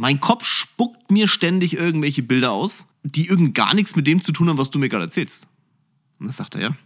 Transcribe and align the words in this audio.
Mein 0.00 0.18
Kopf 0.18 0.46
spuckt 0.46 1.10
mir 1.10 1.28
ständig 1.28 1.76
irgendwelche 1.76 2.22
Bilder 2.22 2.52
aus, 2.52 2.86
die 3.02 3.28
irgend 3.28 3.54
gar 3.54 3.74
nichts 3.74 3.96
mit 3.96 4.06
dem 4.06 4.22
zu 4.22 4.32
tun 4.32 4.48
haben, 4.48 4.56
was 4.56 4.70
du 4.70 4.78
mir 4.78 4.88
gerade 4.88 5.04
erzählst. 5.04 5.46
Und 6.18 6.24
dann 6.24 6.32
sagt 6.32 6.54
er, 6.54 6.62
ja, 6.62 6.76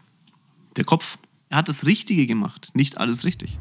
der 0.75 0.83
Kopf, 0.84 1.19
er 1.49 1.58
hat 1.58 1.69
das 1.69 1.87
Richtige 1.87 2.27
gemacht, 2.27 2.71
nicht 2.75 2.99
alles 2.99 3.23
richtig. 3.23 3.57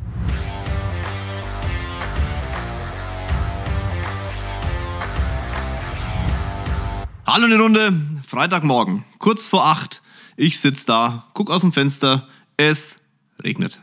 Hallo 7.28 7.46
in 7.46 7.51
die 7.51 7.58
Runde, 7.58 7.94
Freitagmorgen, 8.26 9.06
kurz 9.20 9.47
vor 9.47 9.67
acht. 9.67 10.01
Ich 10.35 10.60
sitze 10.60 10.88
da, 10.88 11.28
guck 11.35 11.51
aus 11.51 11.62
dem 11.62 11.74
Fenster, 11.74 12.28
es 12.58 12.96
regnet. 13.44 13.79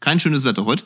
Kein 0.00 0.20
schönes 0.20 0.44
Wetter 0.44 0.64
heute. 0.64 0.84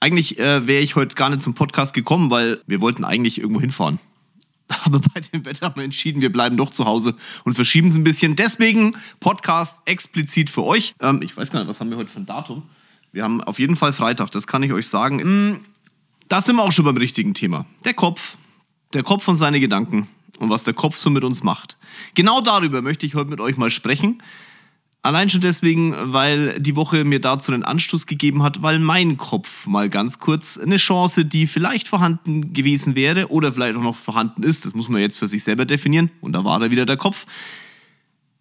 Eigentlich 0.00 0.38
äh, 0.38 0.66
wäre 0.66 0.82
ich 0.82 0.96
heute 0.96 1.14
gar 1.14 1.30
nicht 1.30 1.40
zum 1.40 1.54
Podcast 1.54 1.94
gekommen, 1.94 2.30
weil 2.30 2.60
wir 2.66 2.80
wollten 2.80 3.04
eigentlich 3.04 3.38
irgendwo 3.38 3.60
hinfahren. 3.60 3.98
Aber 4.84 5.00
bei 5.00 5.20
dem 5.20 5.44
Wetter 5.44 5.66
haben 5.66 5.76
wir 5.76 5.84
entschieden, 5.84 6.20
wir 6.20 6.30
bleiben 6.30 6.56
doch 6.56 6.70
zu 6.70 6.84
Hause 6.84 7.14
und 7.44 7.54
verschieben 7.54 7.88
es 7.88 7.94
ein 7.94 8.04
bisschen. 8.04 8.36
Deswegen 8.36 8.96
Podcast 9.20 9.80
explizit 9.84 10.50
für 10.50 10.64
euch. 10.64 10.94
Ähm, 11.00 11.22
ich 11.22 11.36
weiß 11.36 11.50
gar 11.50 11.60
nicht, 11.60 11.68
was 11.68 11.80
haben 11.80 11.90
wir 11.90 11.96
heute 11.96 12.10
für 12.10 12.20
ein 12.20 12.26
Datum? 12.26 12.64
Wir 13.12 13.24
haben 13.24 13.42
auf 13.42 13.58
jeden 13.58 13.76
Fall 13.76 13.92
Freitag, 13.92 14.30
das 14.32 14.46
kann 14.46 14.62
ich 14.62 14.72
euch 14.72 14.88
sagen. 14.88 15.20
Hm, 15.20 15.60
da 16.28 16.42
sind 16.42 16.56
wir 16.56 16.62
auch 16.62 16.72
schon 16.72 16.84
beim 16.84 16.96
richtigen 16.96 17.34
Thema. 17.34 17.64
Der 17.84 17.94
Kopf. 17.94 18.36
Der 18.92 19.02
Kopf 19.02 19.26
und 19.28 19.36
seine 19.36 19.60
Gedanken 19.60 20.08
und 20.38 20.50
was 20.50 20.64
der 20.64 20.74
Kopf 20.74 20.96
so 20.98 21.10
mit 21.10 21.24
uns 21.24 21.42
macht. 21.42 21.76
Genau 22.14 22.40
darüber 22.40 22.82
möchte 22.82 23.06
ich 23.06 23.14
heute 23.14 23.30
mit 23.30 23.40
euch 23.40 23.56
mal 23.56 23.70
sprechen. 23.70 24.22
Allein 25.06 25.28
schon 25.28 25.40
deswegen, 25.40 25.94
weil 26.12 26.60
die 26.60 26.74
Woche 26.74 27.04
mir 27.04 27.20
dazu 27.20 27.52
einen 27.52 27.62
Anstoß 27.62 28.06
gegeben 28.06 28.42
hat, 28.42 28.62
weil 28.62 28.80
mein 28.80 29.16
Kopf 29.16 29.64
mal 29.64 29.88
ganz 29.88 30.18
kurz 30.18 30.58
eine 30.58 30.78
Chance, 30.78 31.24
die 31.24 31.46
vielleicht 31.46 31.86
vorhanden 31.86 32.52
gewesen 32.52 32.96
wäre 32.96 33.30
oder 33.30 33.52
vielleicht 33.52 33.76
auch 33.76 33.82
noch 33.82 33.94
vorhanden 33.94 34.42
ist, 34.42 34.66
das 34.66 34.74
muss 34.74 34.88
man 34.88 35.00
jetzt 35.00 35.16
für 35.16 35.28
sich 35.28 35.44
selber 35.44 35.64
definieren, 35.64 36.10
und 36.22 36.32
da 36.32 36.42
war 36.42 36.58
da 36.58 36.72
wieder 36.72 36.86
der 36.86 36.96
Kopf, 36.96 37.24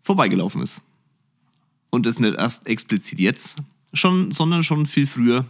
vorbeigelaufen 0.02 0.64
ist. 0.64 0.82
Und 1.92 2.08
das 2.08 2.20
nicht 2.20 2.34
erst 2.34 2.66
explizit 2.66 3.20
jetzt, 3.20 3.58
schon, 3.94 4.32
sondern 4.32 4.64
schon 4.64 4.88
viel 4.88 5.06
früher. 5.06 5.46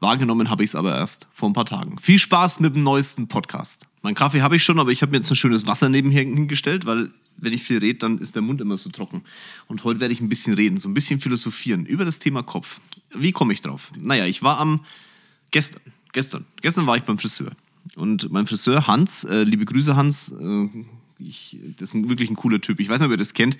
Wahrgenommen 0.00 0.48
habe 0.48 0.64
ich 0.64 0.70
es 0.70 0.74
aber 0.74 0.96
erst 0.96 1.28
vor 1.34 1.50
ein 1.50 1.52
paar 1.52 1.66
Tagen. 1.66 1.98
Viel 1.98 2.18
Spaß 2.18 2.60
mit 2.60 2.74
dem 2.74 2.84
neuesten 2.84 3.28
Podcast. 3.28 3.86
Mein 4.00 4.14
Kaffee 4.14 4.40
habe 4.40 4.56
ich 4.56 4.64
schon, 4.64 4.80
aber 4.80 4.92
ich 4.92 5.02
habe 5.02 5.10
mir 5.10 5.18
jetzt 5.18 5.30
ein 5.30 5.36
schönes 5.36 5.66
Wasser 5.66 5.90
nebenher 5.90 6.22
hingestellt, 6.22 6.86
weil 6.86 7.10
wenn 7.38 7.52
ich 7.52 7.62
viel 7.62 7.78
rede, 7.78 7.98
dann 7.98 8.18
ist 8.18 8.34
der 8.34 8.42
Mund 8.42 8.60
immer 8.60 8.76
so 8.76 8.90
trocken. 8.90 9.22
Und 9.66 9.84
heute 9.84 10.00
werde 10.00 10.12
ich 10.12 10.20
ein 10.20 10.28
bisschen 10.28 10.54
reden, 10.54 10.78
so 10.78 10.88
ein 10.88 10.94
bisschen 10.94 11.20
philosophieren 11.20 11.86
über 11.86 12.04
das 12.04 12.18
Thema 12.18 12.42
Kopf. 12.42 12.80
Wie 13.14 13.32
komme 13.32 13.52
ich 13.52 13.60
drauf? 13.60 13.90
Naja, 13.96 14.26
ich 14.26 14.42
war 14.42 14.58
am 14.58 14.84
gestern, 15.50 15.82
gestern, 16.12 16.44
gestern 16.60 16.86
war 16.86 16.96
ich 16.96 17.04
beim 17.04 17.18
Friseur. 17.18 17.52
Und 17.96 18.30
mein 18.30 18.46
Friseur 18.46 18.86
Hans, 18.86 19.24
äh, 19.24 19.44
liebe 19.44 19.64
Grüße 19.64 19.96
Hans, 19.96 20.32
äh, 20.32 20.68
ich, 21.18 21.58
das 21.76 21.90
ist 21.90 21.94
ein, 21.94 22.08
wirklich 22.08 22.30
ein 22.30 22.36
cooler 22.36 22.60
Typ. 22.60 22.80
Ich 22.80 22.88
weiß 22.88 23.00
nicht, 23.00 23.06
ob 23.06 23.12
ihr 23.12 23.16
das 23.16 23.34
kennt, 23.34 23.58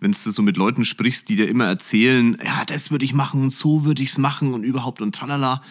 wenn 0.00 0.12
du 0.12 0.32
so 0.32 0.42
mit 0.42 0.56
Leuten 0.56 0.84
sprichst, 0.84 1.28
die 1.28 1.36
dir 1.36 1.48
immer 1.48 1.66
erzählen, 1.66 2.36
ja, 2.44 2.64
das 2.64 2.90
würde 2.90 3.04
ich 3.04 3.14
machen 3.14 3.42
und 3.42 3.50
so 3.50 3.84
würde 3.84 4.02
ich 4.02 4.10
es 4.10 4.18
machen 4.18 4.52
und 4.54 4.64
überhaupt 4.64 5.00
und 5.00 5.14
tralala. 5.14 5.62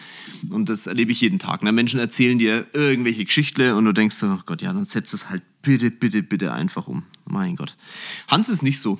Und 0.50 0.68
das 0.68 0.86
erlebe 0.86 1.12
ich 1.12 1.20
jeden 1.20 1.38
Tag. 1.38 1.62
Ne? 1.62 1.72
Menschen 1.72 2.00
erzählen 2.00 2.38
dir 2.38 2.66
irgendwelche 2.72 3.24
Geschichten 3.24 3.72
und 3.72 3.84
du 3.84 3.92
denkst, 3.92 4.16
oh 4.22 4.38
Gott, 4.46 4.62
ja, 4.62 4.72
dann 4.72 4.84
setz 4.84 5.12
es 5.12 5.28
halt 5.28 5.42
bitte, 5.62 5.90
bitte, 5.90 6.22
bitte 6.22 6.52
einfach 6.52 6.88
um. 6.88 7.04
Mein 7.24 7.56
Gott. 7.56 7.76
Hans 8.28 8.48
ist 8.48 8.62
nicht 8.62 8.80
so. 8.80 8.98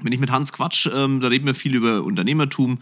Wenn 0.00 0.12
ich 0.12 0.20
mit 0.20 0.30
Hans 0.30 0.52
quatsch, 0.52 0.88
ähm, 0.92 1.20
da 1.20 1.28
reden 1.28 1.46
wir 1.46 1.54
viel 1.54 1.74
über 1.74 2.04
Unternehmertum. 2.04 2.78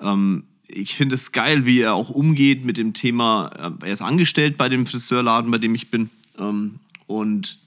Ähm, 0.00 0.44
ich 0.66 0.94
finde 0.94 1.14
es 1.14 1.32
geil, 1.32 1.64
wie 1.64 1.80
er 1.80 1.94
auch 1.94 2.10
umgeht 2.10 2.64
mit 2.64 2.76
dem 2.76 2.92
Thema. 2.92 3.48
Äh, 3.80 3.86
er 3.86 3.92
ist 3.92 4.02
angestellt 4.02 4.56
bei 4.56 4.68
dem 4.68 4.86
Friseurladen, 4.86 5.50
bei 5.50 5.58
dem 5.58 5.74
ich 5.74 5.90
bin. 5.90 6.10
Ähm, 6.38 6.80
und 7.06 7.58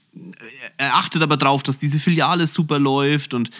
er 0.76 0.96
achtet 0.96 1.22
aber 1.22 1.36
darauf, 1.36 1.62
dass 1.62 1.78
diese 1.78 1.98
Filiale 1.98 2.46
super 2.46 2.78
läuft 2.78 3.34
und 3.34 3.50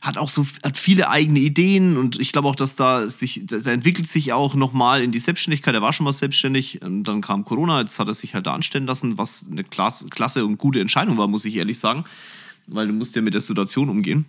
hat 0.00 0.16
auch 0.16 0.30
so 0.30 0.46
hat 0.62 0.78
viele 0.78 1.10
eigene 1.10 1.40
Ideen 1.40 1.98
und 1.98 2.18
ich 2.18 2.32
glaube 2.32 2.48
auch, 2.48 2.54
dass 2.54 2.74
da 2.74 3.06
sich 3.08 3.42
da 3.44 3.70
entwickelt 3.70 4.08
sich 4.08 4.32
auch 4.32 4.54
noch 4.54 4.72
mal 4.72 5.02
in 5.02 5.12
die 5.12 5.18
Selbstständigkeit. 5.18 5.74
Er 5.74 5.82
war 5.82 5.92
schon 5.92 6.04
mal 6.04 6.12
selbstständig, 6.12 6.80
dann 6.82 7.20
kam 7.20 7.44
Corona, 7.44 7.80
jetzt 7.80 7.98
hat 7.98 8.08
er 8.08 8.14
sich 8.14 8.34
halt 8.34 8.46
da 8.46 8.54
anstellen 8.54 8.86
lassen, 8.86 9.18
was 9.18 9.44
eine 9.50 9.62
klasse, 9.62 10.46
und 10.46 10.56
gute 10.56 10.80
Entscheidung 10.80 11.18
war, 11.18 11.28
muss 11.28 11.44
ich 11.44 11.56
ehrlich 11.56 11.78
sagen, 11.78 12.04
weil 12.66 12.86
du 12.86 12.94
musst 12.94 13.14
ja 13.14 13.20
mit 13.20 13.34
der 13.34 13.42
Situation 13.42 13.90
umgehen. 13.90 14.24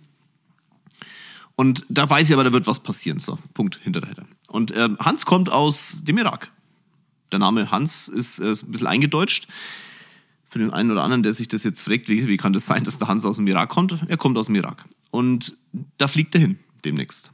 Und 1.56 1.84
da 1.88 2.08
weiß 2.08 2.28
ich 2.28 2.34
aber, 2.34 2.44
da 2.44 2.52
wird 2.52 2.66
was 2.66 2.80
passieren. 2.80 3.20
So, 3.20 3.38
Punkt 3.54 3.78
hinterher. 3.82 4.26
Und 4.48 4.72
äh, 4.72 4.88
Hans 4.98 5.24
kommt 5.26 5.50
aus 5.50 6.02
dem 6.02 6.18
Irak. 6.18 6.50
Der 7.30 7.38
Name 7.38 7.70
Hans 7.70 8.08
ist, 8.08 8.38
äh, 8.38 8.50
ist 8.50 8.64
ein 8.64 8.72
bisschen 8.72 8.86
eingedeutscht 8.86 9.48
für 10.52 10.58
den 10.58 10.70
einen 10.70 10.90
oder 10.90 11.02
anderen, 11.02 11.22
der 11.22 11.32
sich 11.32 11.48
das 11.48 11.62
jetzt 11.62 11.80
fragt, 11.80 12.10
wie, 12.10 12.28
wie 12.28 12.36
kann 12.36 12.52
das 12.52 12.66
sein, 12.66 12.84
dass 12.84 12.98
der 12.98 13.08
Hans 13.08 13.24
aus 13.24 13.36
dem 13.36 13.46
Irak 13.46 13.70
kommt? 13.70 13.98
Er 14.06 14.18
kommt 14.18 14.36
aus 14.36 14.46
dem 14.46 14.54
Irak. 14.54 14.84
Und 15.10 15.56
da 15.96 16.08
fliegt 16.08 16.34
er 16.34 16.42
hin, 16.42 16.58
demnächst. 16.84 17.30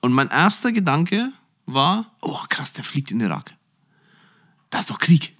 Und 0.00 0.14
mein 0.14 0.28
erster 0.28 0.72
Gedanke 0.72 1.30
war, 1.66 2.16
oh 2.22 2.38
krass, 2.48 2.72
der 2.72 2.84
fliegt 2.84 3.10
in 3.10 3.18
den 3.18 3.28
Irak. 3.28 3.54
Da 4.70 4.78
ist 4.78 4.88
doch 4.88 4.98
Krieg. 4.98 5.36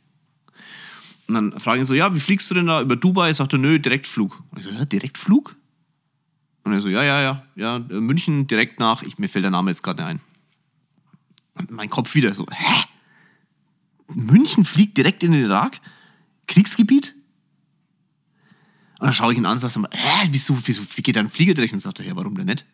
Und 1.27 1.35
dann 1.35 1.59
frage 1.59 1.81
ich 1.81 1.89
so, 1.89 1.95
ja, 1.95 2.15
wie 2.15 2.21
fliegst 2.21 2.51
du 2.51 2.55
denn 2.55 2.67
da 2.67 2.83
über 2.83 2.95
Dubai? 2.95 3.33
Sagt 3.33 3.55
er, 3.55 3.59
nö, 3.59 3.79
Direktflug. 3.79 4.43
Und 4.51 4.59
ich 4.59 4.65
so, 4.65 4.71
ja, 4.71 4.85
Direktflug? 4.85 5.57
Und 6.65 6.75
er 6.75 6.83
so, 6.83 6.89
ja, 6.89 7.05
ja, 7.05 7.23
ja, 7.23 7.47
ja, 7.55 7.79
München 7.79 8.49
direkt 8.49 8.81
nach, 8.81 9.03
ich, 9.03 9.17
mir 9.17 9.31
fällt 9.31 9.45
der 9.45 9.51
Name 9.51 9.71
jetzt 9.71 9.83
gerade 9.83 10.03
nicht 10.03 10.11
ein. 10.11 10.21
Und 11.55 11.71
mein 11.71 11.89
Kopf 11.89 12.15
wieder 12.15 12.35
so, 12.35 12.47
hä? 12.51 12.85
München 14.09 14.67
fliegt 14.67 14.99
direkt 14.99 15.23
in 15.23 15.33
den 15.33 15.43
Irak? 15.43 15.81
Kriegsgebiet? 16.47 17.15
Und 18.99 19.07
dann 19.07 19.13
schaue 19.13 19.33
ich 19.33 19.39
ihn 19.39 19.47
an 19.47 19.55
und 19.55 19.61
sage, 19.61 19.89
hä, 19.93 20.29
wieso, 20.31 20.57
wieso, 20.65 20.83
wie 20.95 21.03
geht 21.03 21.17
da 21.17 21.21
ein 21.21 21.29
Flieger 21.29 21.55
direkt? 21.55 21.75
Und 21.75 21.81
sagt 21.81 21.99
er, 22.01 22.07
ja, 22.07 22.17
warum 22.17 22.35
denn 22.35 22.47
nicht? 22.47 22.65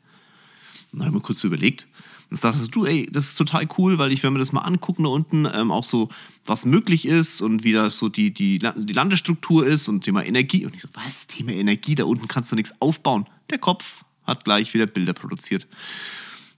Und 0.93 0.99
dann 0.99 1.07
habe 1.07 1.17
ich 1.17 1.23
mir 1.23 1.27
kurz 1.27 1.41
so 1.41 1.49
überlegt. 1.49 1.89
Und 2.31 2.43
dann 2.43 2.53
sagst 2.53 2.75
du, 2.75 2.87
ey, 2.87 3.09
das 3.11 3.27
ist 3.27 3.37
total 3.37 3.67
cool, 3.77 3.99
weil 3.99 4.13
ich 4.13 4.23
werde 4.23 4.35
mir 4.35 4.39
das 4.39 4.53
mal 4.53 4.61
angucken 4.61 5.03
da 5.03 5.11
unten, 5.11 5.49
ähm, 5.53 5.71
auch 5.73 5.85
so, 5.85 6.11
was 6.47 6.65
möglich 6.65 7.07
ist 7.07 7.41
und 7.41 7.65
wie 7.65 7.73
das 7.73 7.99
so 7.99 8.09
die, 8.09 8.33
die, 8.33 8.59
die 8.59 8.93
Landestruktur 8.93 9.67
ist 9.67 9.89
und 9.89 10.05
Thema 10.05 10.25
Energie. 10.25 10.65
Und 10.65 10.75
ich 10.75 10.83
so, 10.83 10.89
was, 10.95 11.27
Thema 11.27 11.53
Energie, 11.53 11.95
da 11.95 12.05
unten 12.05 12.29
kannst 12.29 12.53
du 12.53 12.57
nichts 12.57 12.73
aufbauen. 12.79 13.27
Der 13.51 13.59
Kopf 13.59 14.05
hat 14.25 14.45
gleich 14.45 14.73
wieder 14.75 14.87
Bilder 14.87 15.13
produziert. 15.13 15.67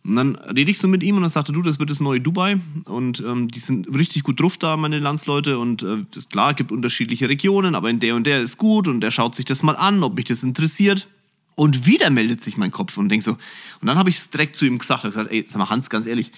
Und 0.06 0.16
dann 0.16 0.34
rede 0.34 0.70
ich 0.70 0.78
so 0.78 0.86
mit 0.86 1.02
ihm 1.02 1.16
und 1.16 1.22
dann 1.22 1.30
sagte 1.30 1.52
du, 1.52 1.62
das 1.62 1.78
wird 1.78 1.88
das 1.88 2.00
neue 2.00 2.20
Dubai 2.20 2.60
und 2.84 3.20
ähm, 3.20 3.50
die 3.50 3.58
sind 3.58 3.88
richtig 3.96 4.22
gut 4.22 4.38
drauf 4.38 4.58
da, 4.58 4.76
meine 4.76 4.98
Landsleute 4.98 5.58
und 5.58 5.82
äh, 5.82 6.04
ist 6.14 6.30
klar, 6.30 6.52
gibt 6.52 6.72
unterschiedliche 6.72 7.28
Regionen, 7.30 7.74
aber 7.74 7.88
in 7.88 8.00
der 8.00 8.14
und 8.14 8.26
der 8.26 8.42
ist 8.42 8.58
gut 8.58 8.86
und 8.86 9.00
der 9.00 9.10
schaut 9.10 9.34
sich 9.34 9.46
das 9.46 9.62
mal 9.62 9.76
an, 9.76 10.02
ob 10.02 10.16
mich 10.16 10.26
das 10.26 10.42
interessiert. 10.42 11.08
Und 11.54 11.86
wieder 11.86 12.10
meldet 12.10 12.42
sich 12.42 12.56
mein 12.58 12.70
Kopf 12.70 12.98
und 12.98 13.08
denkt 13.08 13.24
so, 13.24 13.32
und 13.32 13.86
dann 13.86 13.96
habe 13.96 14.10
ich 14.10 14.16
es 14.16 14.28
direkt 14.28 14.56
zu 14.56 14.66
ihm 14.66 14.78
gesagt, 14.78 15.04
gesagt, 15.04 15.30
ey, 15.30 15.44
sag 15.46 15.58
mal 15.58 15.70
Hans, 15.70 15.88
ganz 15.88 16.04
ehrlich, 16.04 16.32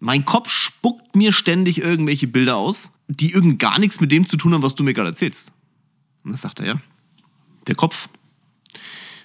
mein 0.00 0.24
Kopf 0.24 0.50
spuckt 0.50 1.14
mir 1.14 1.32
ständig 1.32 1.80
irgendwelche 1.80 2.26
Bilder 2.26 2.56
aus, 2.56 2.92
die 3.06 3.32
irgend 3.32 3.58
gar 3.60 3.78
nichts 3.78 4.00
mit 4.00 4.10
dem 4.10 4.26
zu 4.26 4.36
tun 4.36 4.54
haben, 4.54 4.62
was 4.62 4.74
du 4.74 4.82
mir 4.82 4.94
gerade 4.94 5.10
erzählst. 5.10 5.52
Und 6.24 6.32
dann 6.32 6.38
sagt 6.38 6.60
er, 6.60 6.66
ja, 6.66 6.80
der 7.68 7.76
Kopf. 7.76 8.08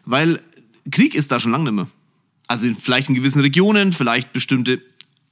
Weil 0.06 0.42
Krieg 0.92 1.16
ist 1.16 1.32
da 1.32 1.40
schon 1.40 1.52
lange 1.52 1.66
nicht 1.66 1.74
mehr. 1.74 1.88
Also 2.52 2.68
vielleicht 2.78 3.08
in 3.08 3.16
gewissen 3.16 3.40
Regionen, 3.40 3.94
vielleicht 3.94 4.34
bestimmte. 4.34 4.82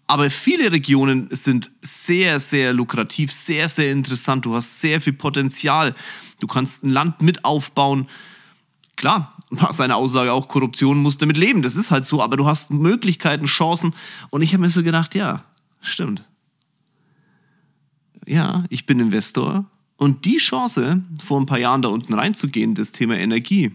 Aber 0.08 0.30
viele 0.30 0.72
Regionen 0.72 1.28
sind 1.32 1.70
sehr, 1.82 2.40
sehr 2.40 2.72
lukrativ, 2.72 3.34
sehr, 3.34 3.68
sehr 3.68 3.92
interessant. 3.92 4.46
Du 4.46 4.56
hast 4.56 4.80
sehr 4.80 5.02
viel 5.02 5.12
Potenzial. 5.12 5.96
Du 6.40 6.48
kannst 6.48 6.86
ein 6.86 6.92
Land 6.92 7.22
mit 7.22 7.44
aufbauen. 7.44 8.08
Klar, 8.96 9.36
war 9.50 9.74
seine 9.74 9.98
Aussage 9.98 10.32
auch, 10.32 10.48
Korruption 10.48 11.00
muss 11.00 11.18
damit 11.18 11.36
leben. 11.36 11.62
Das 11.62 11.76
ist 11.76 11.92
halt 11.92 12.06
so, 12.06 12.24
aber 12.24 12.38
du 12.38 12.46
hast 12.46 12.72
Möglichkeiten, 12.72 13.48
Chancen. 13.48 13.94
Und 14.30 14.42
ich 14.42 14.54
habe 14.54 14.62
mir 14.62 14.70
so 14.70 14.82
gedacht, 14.82 15.14
ja, 15.14 15.44
stimmt. 15.82 16.24
Ja, 18.26 18.64
ich 18.70 18.86
bin 18.86 19.02
Investor. 19.02 19.66
Und 19.98 20.24
die 20.24 20.38
Chance, 20.38 21.04
vor 21.22 21.38
ein 21.38 21.48
paar 21.48 21.60
Jahren 21.60 21.82
da 21.82 21.90
unten 21.90 22.14
reinzugehen, 22.14 22.76
das 22.76 22.94
Thema 22.94 23.18
Energie, 23.18 23.74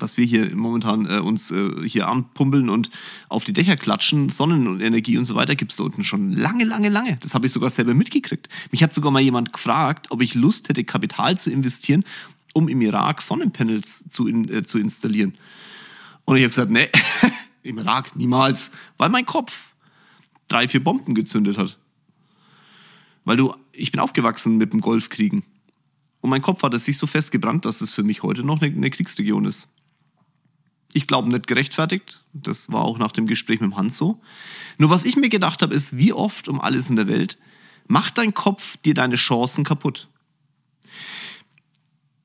was 0.00 0.16
wir 0.16 0.24
hier 0.24 0.54
momentan 0.54 1.06
äh, 1.06 1.18
uns 1.18 1.50
äh, 1.50 1.70
hier 1.86 2.08
anpummeln 2.08 2.68
und 2.68 2.90
auf 3.28 3.44
die 3.44 3.52
Dächer 3.52 3.76
klatschen, 3.76 4.28
Sonnenenergie 4.28 5.18
und 5.18 5.24
so 5.24 5.34
weiter, 5.34 5.56
gibt 5.56 5.72
es 5.72 5.78
da 5.78 5.84
unten 5.84 6.04
schon 6.04 6.32
lange, 6.32 6.64
lange, 6.64 6.88
lange. 6.88 7.16
Das 7.20 7.34
habe 7.34 7.46
ich 7.46 7.52
sogar 7.52 7.70
selber 7.70 7.94
mitgekriegt. 7.94 8.48
Mich 8.70 8.82
hat 8.82 8.92
sogar 8.92 9.10
mal 9.10 9.20
jemand 9.20 9.52
gefragt, 9.52 10.10
ob 10.10 10.22
ich 10.22 10.34
Lust 10.34 10.68
hätte, 10.68 10.84
Kapital 10.84 11.38
zu 11.38 11.50
investieren, 11.50 12.04
um 12.54 12.68
im 12.68 12.80
Irak 12.80 13.22
Sonnenpanels 13.22 14.08
zu, 14.08 14.26
in, 14.26 14.48
äh, 14.52 14.62
zu 14.62 14.78
installieren. 14.78 15.36
Und 16.24 16.36
ich 16.36 16.42
habe 16.42 16.50
gesagt, 16.50 16.70
nee, 16.70 16.88
im 17.62 17.78
Irak 17.78 18.16
niemals, 18.16 18.70
weil 18.98 19.08
mein 19.08 19.26
Kopf 19.26 19.58
drei, 20.48 20.68
vier 20.68 20.82
Bomben 20.82 21.14
gezündet 21.14 21.58
hat. 21.58 21.78
Weil 23.24 23.36
du, 23.36 23.54
ich 23.72 23.90
bin 23.90 24.00
aufgewachsen 24.00 24.56
mit 24.56 24.72
dem 24.72 24.80
Golfkriegen. 24.80 25.42
Und 26.20 26.30
mein 26.30 26.42
Kopf 26.42 26.62
hat 26.62 26.74
es 26.74 26.84
sich 26.84 26.98
so 26.98 27.06
festgebrannt, 27.06 27.64
dass 27.64 27.80
es 27.80 27.92
für 27.92 28.02
mich 28.02 28.22
heute 28.22 28.42
noch 28.42 28.60
eine, 28.60 28.74
eine 28.74 28.90
Kriegsregion 28.90 29.44
ist 29.44 29.68
ich 30.96 31.06
glaube, 31.06 31.28
nicht 31.28 31.46
gerechtfertigt. 31.46 32.22
Das 32.32 32.72
war 32.72 32.82
auch 32.82 32.98
nach 32.98 33.12
dem 33.12 33.26
Gespräch 33.26 33.60
mit 33.60 33.70
dem 33.70 33.76
Hans 33.76 33.98
so. 33.98 34.20
Nur 34.78 34.88
was 34.88 35.04
ich 35.04 35.16
mir 35.16 35.28
gedacht 35.28 35.60
habe, 35.60 35.74
ist, 35.74 35.96
wie 35.96 36.14
oft 36.14 36.48
um 36.48 36.58
alles 36.58 36.88
in 36.88 36.96
der 36.96 37.06
Welt 37.06 37.36
macht 37.86 38.18
dein 38.18 38.32
Kopf 38.32 38.78
dir 38.78 38.94
deine 38.94 39.16
Chancen 39.16 39.62
kaputt. 39.62 40.08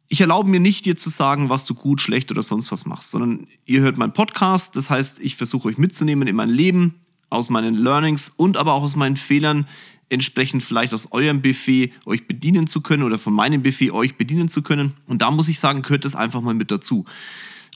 Ich 0.07 0.21
erlaube 0.21 0.49
mir 0.49 0.61
nicht, 0.61 0.85
dir 0.85 0.95
zu 0.95 1.09
sagen, 1.09 1.49
was 1.49 1.65
du 1.65 1.75
gut, 1.75 1.99
schlecht 2.01 2.31
oder 2.31 2.43
sonst 2.43 2.71
was 2.71 2.85
machst, 2.85 3.11
sondern 3.11 3.47
ihr 3.65 3.81
hört 3.81 3.97
meinen 3.97 4.13
Podcast. 4.13 4.75
Das 4.75 4.89
heißt, 4.89 5.19
ich 5.19 5.35
versuche 5.35 5.67
euch 5.67 5.77
mitzunehmen 5.77 6.27
in 6.27 6.35
mein 6.35 6.49
Leben, 6.49 6.95
aus 7.29 7.49
meinen 7.49 7.75
Learnings 7.75 8.31
und 8.35 8.55
aber 8.57 8.73
auch 8.73 8.83
aus 8.83 8.95
meinen 8.95 9.17
Fehlern, 9.17 9.67
entsprechend 10.09 10.63
vielleicht 10.63 10.93
aus 10.93 11.11
eurem 11.11 11.41
Buffet 11.41 11.91
euch 12.05 12.25
bedienen 12.25 12.67
zu 12.67 12.81
können 12.81 13.03
oder 13.03 13.19
von 13.19 13.33
meinem 13.33 13.63
Buffet 13.63 13.91
euch 13.91 14.15
bedienen 14.15 14.49
zu 14.49 14.61
können. 14.61 14.93
Und 15.07 15.21
da 15.21 15.29
muss 15.29 15.49
ich 15.49 15.59
sagen, 15.59 15.81
gehört 15.81 16.05
das 16.05 16.15
einfach 16.15 16.41
mal 16.41 16.53
mit 16.53 16.71
dazu. 16.71 17.05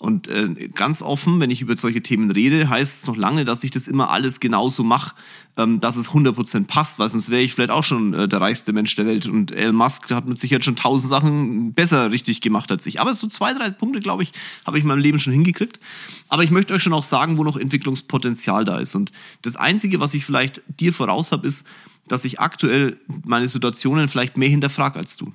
Und 0.02 0.28
äh, 0.28 0.68
ganz 0.74 1.02
offen, 1.02 1.40
wenn 1.40 1.50
ich 1.50 1.62
über 1.62 1.78
solche 1.78 2.02
Themen 2.02 2.30
rede, 2.30 2.70
heißt 2.70 3.04
es 3.04 3.08
noch 3.08 3.16
lange, 3.16 3.46
dass 3.46 3.64
ich 3.64 3.72
das 3.72 3.88
immer 3.88 4.10
alles 4.10 4.42
genauso 4.42 4.84
mache, 4.84 5.16
ähm, 5.56 5.80
dass 5.80 5.96
es 5.96 6.10
100% 6.10 6.66
passt, 6.66 7.00
weil 7.00 7.08
sonst 7.08 7.30
wäre 7.30 7.42
ich 7.42 7.54
vielleicht 7.54 7.72
auch 7.72 7.84
schon 7.86 8.14
äh, 8.14 8.28
der 8.28 8.42
reichste 8.42 8.74
Mensch 8.74 8.94
der 8.96 9.06
Welt. 9.06 9.26
Und 9.26 9.54
Elon 9.54 9.76
Musk 9.76 10.12
hat 10.12 10.28
mit 10.28 10.38
Sicherheit 10.38 10.66
schon 10.66 10.76
tausend 10.76 11.10
Sachen 11.10 11.74
besser 11.74 12.12
richtig 12.12 12.42
gemacht 12.42 12.72
als 12.72 12.86
ich. 12.86 13.00
Aber 13.00 13.16
so 13.16 13.28
zwei, 13.28 13.54
drei 13.54 13.72
Punkte, 13.72 14.02
glaube 14.02 14.24
ich, 14.24 14.34
habe 14.66 14.78
ich 14.78 14.84
in 14.84 14.90
meinem 14.90 15.00
Leben 15.00 15.20
schon 15.20 15.32
hingekriegt. 15.32 15.80
Aber 16.28 16.44
ich 16.44 16.52
möchte 16.52 16.74
euch 16.74 16.84
schon 16.84 16.94
auch 16.94 17.04
sagen, 17.04 17.38
wo 17.38 17.46
noch 17.46 17.56
Entwicklungspotenzial 17.56 18.66
da 18.66 18.80
ist. 18.80 18.96
Und 18.96 19.14
das 19.44 19.56
Einzige, 19.56 20.02
was 20.02 20.14
ich 20.14 20.26
vielleicht 20.26 20.62
dir 20.78 20.92
voraus 20.92 21.32
habe, 21.32 21.48
ist, 21.48 21.66
dass 22.10 22.26
ich 22.26 22.42
aktuell 22.42 23.00
meine 23.24 23.48
Situationen 23.48 24.10
vielleicht 24.10 24.36
mehr 24.36 24.50
hinterfrage 24.50 25.00
als 25.00 25.16
du. 25.16 25.32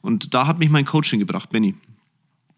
Und 0.00 0.32
da 0.32 0.46
hat 0.46 0.58
mich 0.58 0.70
mein 0.70 0.86
Coaching 0.86 1.20
gebracht, 1.20 1.50
Benny. 1.50 1.74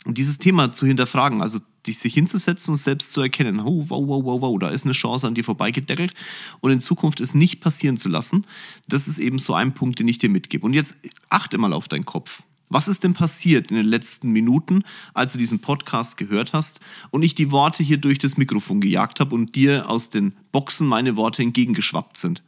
Und 0.09 0.17
dieses 0.17 0.39
Thema 0.39 0.73
zu 0.73 0.87
hinterfragen, 0.87 1.43
also 1.43 1.59
sich 1.87 2.15
hinzusetzen 2.15 2.73
und 2.73 2.79
selbst 2.79 3.13
zu 3.13 3.21
erkennen, 3.21 3.61
oh, 3.61 3.85
wow, 3.89 4.03
wow, 4.07 4.25
wow, 4.25 4.41
wow, 4.41 4.59
da 4.59 4.71
ist 4.71 4.85
eine 4.85 4.95
Chance 4.95 5.27
an 5.27 5.35
dir 5.35 5.45
vorbeigedeckelt 5.45 6.15
und 6.61 6.73
in 6.73 6.81
Zukunft 6.81 7.21
es 7.21 7.35
nicht 7.35 7.61
passieren 7.61 7.99
zu 7.99 8.09
lassen, 8.09 8.47
das 8.89 9.07
ist 9.07 9.19
eben 9.19 9.39
so 9.39 9.53
ein 9.53 9.75
Punkt, 9.75 9.99
den 9.99 10.09
ich 10.09 10.17
dir 10.17 10.31
mitgebe. 10.31 10.65
Und 10.65 10.73
jetzt 10.73 10.97
achte 11.29 11.59
mal 11.59 11.75
auf 11.75 11.89
deinen 11.89 12.07
Kopf. 12.07 12.43
Was 12.71 12.89
ist 12.89 13.05
denn 13.05 13.13
passiert 13.13 13.71
in 13.71 13.77
den 13.77 13.87
letzten 13.87 14.31
Minuten, 14.31 14.83
als 15.13 15.35
du 15.35 15.39
diesen 15.39 15.61
Podcast 15.61 16.17
gehört 16.17 16.55
hast 16.55 16.81
und 17.11 17.23
ich 17.23 17.35
die 17.35 17.51
Worte 17.51 17.83
hier 17.83 17.99
durch 17.99 18.19
das 18.19 18.39
Mikrofon 18.39 18.81
gejagt 18.81 19.21
habe 19.21 19.35
und 19.35 19.57
dir 19.57 19.91
aus 19.91 20.09
den 20.09 20.33
Boxen 20.53 20.87
meine 20.87 21.17
Worte 21.17 21.43
entgegengeschwappt 21.43 22.17
sind? 22.17 22.43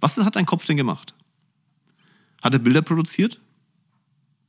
Was 0.00 0.16
hat 0.16 0.34
dein 0.34 0.46
Kopf 0.46 0.64
denn 0.64 0.76
gemacht? 0.76 1.14
Hat 2.42 2.52
er 2.52 2.58
Bilder 2.58 2.82
produziert? 2.82 3.40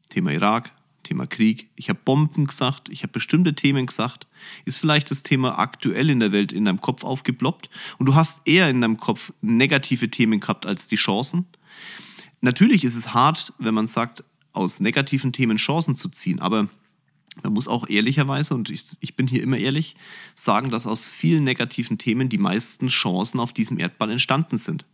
Thema 0.10 0.32
Irak, 0.32 0.72
Thema 1.08 1.26
Krieg. 1.26 1.70
Ich 1.76 1.90
habe 1.90 2.00
Bomben 2.04 2.48
gesagt, 2.48 2.90
ich 2.90 3.04
habe 3.04 3.14
bestimmte 3.14 3.56
Themen 3.56 3.86
gesagt. 3.86 4.28
Ist 4.66 4.78
vielleicht 4.78 5.10
das 5.10 5.24
Thema 5.24 5.58
aktuell 5.58 6.10
in 6.10 6.20
der 6.20 6.32
Welt 6.32 6.52
in 6.52 6.66
deinem 6.66 6.82
Kopf 6.82 7.04
aufgeploppt 7.04 7.70
und 7.98 8.06
du 8.08 8.16
hast 8.16 8.42
eher 8.46 8.70
in 8.70 8.82
deinem 8.82 8.98
Kopf 8.98 9.32
negative 9.42 10.10
Themen 10.10 10.40
gehabt 10.40 10.66
als 10.66 10.88
die 10.88 10.96
Chancen? 10.96 11.46
Natürlich 12.42 12.84
ist 12.84 12.96
es 12.96 13.14
hart, 13.14 13.54
wenn 13.58 13.74
man 13.74 13.88
sagt, 13.88 14.24
aus 14.52 14.80
negativen 14.80 15.34
Themen 15.34 15.58
Chancen 15.58 15.96
zu 15.96 16.10
ziehen, 16.10 16.40
aber 16.40 16.68
man 17.44 17.54
muss 17.54 17.68
auch 17.68 17.88
ehrlicherweise, 17.88 18.56
und 18.56 18.70
ich, 18.70 18.84
ich, 19.00 19.16
bin 19.16 19.28
hier 19.28 19.44
immer 19.44 19.58
ehrlich, 19.58 19.96
sagen, 20.36 20.72
dass 20.72 20.88
aus 20.88 21.08
vielen 21.08 21.44
negativen 21.44 21.98
Themen 21.98 22.30
die 22.30 22.40
meisten 22.40 22.88
Chancen 22.88 23.40
auf 23.40 23.54
diesem 23.54 23.80
Erdball 23.80 24.10
entstanden 24.10 24.58
sind. 24.58 24.86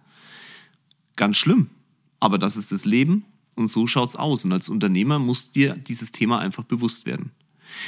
Ganz 1.16 1.38
schlimm, 1.38 1.70
aber 2.20 2.38
das 2.38 2.58
ist 2.58 2.72
das 2.72 2.86
Leben 2.86 3.26
und 3.56 3.68
so 3.68 3.88
schaut's 3.88 4.16
aus. 4.16 4.46
Und 4.46 4.52
als 4.52 4.70
Unternehmer 4.70 5.20
muss 5.20 5.52
dir 5.52 5.76
dieses 5.76 6.12
Thema 6.12 6.40
einfach 6.40 6.64
bewusst 6.64 7.06
werden. 7.06 7.32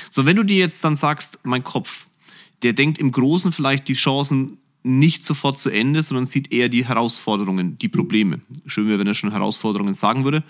So, 0.10 0.26
wenn 0.26 0.36
du 0.36 0.44
dir 0.44 0.58
jetzt 0.58 0.84
dann 0.84 0.96
sagst, 0.96 1.40
mein 1.44 1.64
Kopf, 1.64 2.08
der 2.64 2.74
denkt 2.74 2.98
im 2.98 3.12
Großen 3.12 3.52
vielleicht 3.52 3.88
die 3.88 3.94
Chancen 3.94 4.58
nicht 4.84 5.24
sofort 5.24 5.58
zu 5.58 5.70
Ende, 5.70 6.04
sondern 6.04 6.28
sieht 6.28 6.52
eher 6.52 6.70
die 6.70 6.86
Herausforderungen, 6.86 7.78
die 7.80 7.90
Probleme. 7.90 8.42
Schön 8.66 8.88
wäre, 8.88 9.00
wenn 9.00 9.08
er 9.08 9.16
schon 9.16 9.32
Herausforderungen 9.32 9.94
sagen 9.94 10.24
würde. 10.24 10.44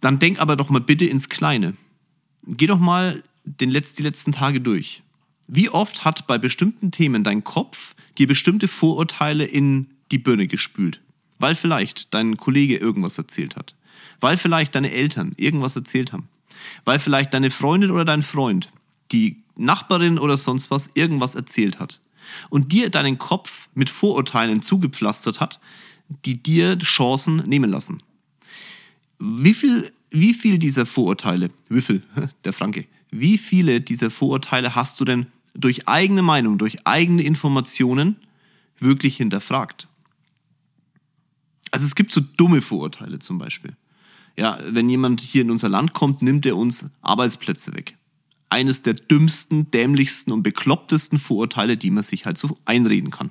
Dann 0.00 0.18
denk 0.18 0.40
aber 0.40 0.56
doch 0.56 0.70
mal 0.70 0.80
bitte 0.80 1.04
ins 1.04 1.28
Kleine. 1.28 1.74
Geh 2.46 2.66
doch 2.66 2.78
mal 2.78 3.22
den 3.44 3.70
Letz-, 3.70 3.94
die 3.94 4.02
letzten 4.02 4.32
Tage 4.32 4.60
durch. 4.60 5.02
Wie 5.46 5.68
oft 5.68 6.04
hat 6.04 6.26
bei 6.26 6.38
bestimmten 6.38 6.90
Themen 6.90 7.22
dein 7.22 7.44
Kopf 7.44 7.94
dir 8.16 8.26
bestimmte 8.26 8.66
Vorurteile 8.66 9.44
in 9.44 9.88
die 10.10 10.18
Birne 10.18 10.46
gespült? 10.46 11.00
Weil 11.38 11.54
vielleicht 11.54 12.14
dein 12.14 12.36
Kollege 12.36 12.76
irgendwas 12.76 13.18
erzählt 13.18 13.56
hat 13.56 13.74
weil 14.20 14.36
vielleicht 14.36 14.74
deine 14.74 14.92
Eltern 14.92 15.32
irgendwas 15.36 15.76
erzählt 15.76 16.12
haben, 16.12 16.28
weil 16.84 16.98
vielleicht 16.98 17.34
deine 17.34 17.50
Freundin 17.50 17.90
oder 17.90 18.04
dein 18.04 18.22
Freund, 18.22 18.70
die 19.10 19.42
Nachbarin 19.56 20.18
oder 20.18 20.36
sonst 20.36 20.70
was 20.70 20.90
irgendwas 20.94 21.34
erzählt 21.34 21.78
hat 21.78 22.00
und 22.50 22.72
dir 22.72 22.90
deinen 22.90 23.18
Kopf 23.18 23.68
mit 23.74 23.90
Vorurteilen 23.90 24.62
zugepflastert 24.62 25.40
hat, 25.40 25.60
die 26.24 26.42
dir 26.42 26.78
Chancen 26.78 27.36
nehmen 27.48 27.70
lassen. 27.70 28.02
Wie 29.18 29.54
viel, 29.54 29.92
wie 30.10 30.34
viel 30.34 30.58
dieser 30.58 30.86
Vorurteile, 30.86 31.50
wie 31.68 31.82
viel, 31.82 32.02
der 32.44 32.52
Franke, 32.52 32.86
wie 33.10 33.38
viele 33.38 33.80
dieser 33.80 34.10
Vorurteile 34.10 34.74
hast 34.74 35.00
du 35.00 35.04
denn 35.04 35.26
durch 35.54 35.88
eigene 35.88 36.22
Meinung, 36.22 36.58
durch 36.58 36.86
eigene 36.86 37.22
Informationen 37.22 38.16
wirklich 38.78 39.16
hinterfragt? 39.16 39.88
Also 41.70 41.86
es 41.86 41.94
gibt 41.94 42.12
so 42.12 42.20
dumme 42.20 42.62
Vorurteile 42.62 43.18
zum 43.18 43.38
Beispiel 43.38 43.74
ja, 44.36 44.58
wenn 44.68 44.88
jemand 44.88 45.20
hier 45.20 45.42
in 45.42 45.50
unser 45.50 45.68
Land 45.68 45.92
kommt, 45.92 46.22
nimmt 46.22 46.46
er 46.46 46.56
uns 46.56 46.86
Arbeitsplätze 47.02 47.74
weg. 47.74 47.96
Eines 48.50 48.82
der 48.82 48.94
dümmsten, 48.94 49.70
dämlichsten 49.70 50.32
und 50.32 50.42
beklopptesten 50.42 51.18
Vorurteile, 51.18 51.76
die 51.76 51.90
man 51.90 52.02
sich 52.02 52.26
halt 52.26 52.38
so 52.38 52.58
einreden 52.64 53.10
kann. 53.10 53.30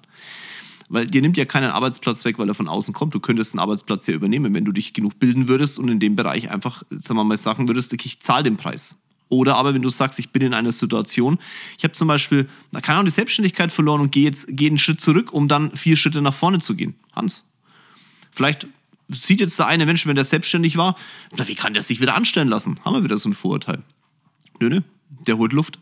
Weil 0.89 1.07
dir 1.07 1.21
nimmt 1.21 1.37
ja 1.37 1.45
keinen 1.45 1.71
Arbeitsplatz 1.71 2.25
weg, 2.25 2.37
weil 2.37 2.49
er 2.49 2.55
von 2.55 2.67
außen 2.67 2.93
kommt. 2.93 3.15
Du 3.15 3.19
könntest 3.19 3.53
einen 3.53 3.59
Arbeitsplatz 3.59 4.07
ja 4.07 4.13
übernehmen, 4.13 4.53
wenn 4.53 4.65
du 4.65 4.71
dich 4.71 4.93
genug 4.93 5.19
bilden 5.19 5.47
würdest 5.47 5.79
und 5.79 5.87
in 5.87 5.99
dem 5.99 6.15
Bereich 6.15 6.51
einfach, 6.51 6.83
sagen 6.89 7.15
wir 7.15 7.23
mal, 7.23 7.37
sagen 7.37 7.67
würdest, 7.69 7.93
ich 7.93 8.19
zahle 8.19 8.43
den 8.43 8.57
Preis. 8.57 8.95
Oder 9.29 9.55
aber 9.55 9.73
wenn 9.73 9.81
du 9.81 9.89
sagst, 9.89 10.19
ich 10.19 10.31
bin 10.31 10.41
in 10.41 10.53
einer 10.53 10.73
Situation, 10.73 11.39
ich 11.77 11.85
habe 11.85 11.93
zum 11.93 12.09
Beispiel, 12.09 12.49
na, 12.71 12.81
keine 12.81 12.97
Ahnung, 12.97 13.05
die 13.05 13.11
Selbstständigkeit 13.11 13.71
verloren 13.71 14.01
und 14.01 14.11
gehe 14.11 14.25
jetzt 14.25 14.47
gehe 14.49 14.67
einen 14.67 14.77
Schritt 14.77 14.99
zurück, 14.99 15.31
um 15.31 15.47
dann 15.47 15.71
vier 15.71 15.95
Schritte 15.95 16.21
nach 16.21 16.33
vorne 16.33 16.59
zu 16.59 16.75
gehen. 16.75 16.95
Hans, 17.13 17.45
vielleicht 18.31 18.67
sieht 19.11 19.39
jetzt 19.39 19.59
der 19.59 19.67
eine 19.67 19.85
Mensch, 19.85 20.05
wenn 20.05 20.15
der 20.15 20.25
selbstständig 20.25 20.77
war, 20.77 20.95
na, 21.37 21.47
wie 21.47 21.55
kann 21.55 21.73
der 21.73 21.83
sich 21.83 22.01
wieder 22.01 22.15
anstellen 22.15 22.47
lassen? 22.47 22.79
Haben 22.83 22.95
wir 22.95 23.03
wieder 23.03 23.17
so 23.17 23.29
ein 23.29 23.33
Vorurteil. 23.33 23.81
Nö, 24.59 24.69
nö, 24.69 24.81
der 25.27 25.37
holt 25.37 25.53
Luft. 25.53 25.79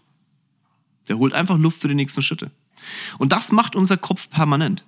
Der 1.08 1.18
holt 1.18 1.34
einfach 1.34 1.58
Luft 1.58 1.82
für 1.82 1.88
die 1.88 1.96
nächsten 1.96 2.22
Schritte. 2.22 2.52
Und 3.18 3.32
das 3.32 3.52
macht 3.52 3.76
unser 3.76 3.98
Kopf 3.98 4.30
permanent. 4.30 4.84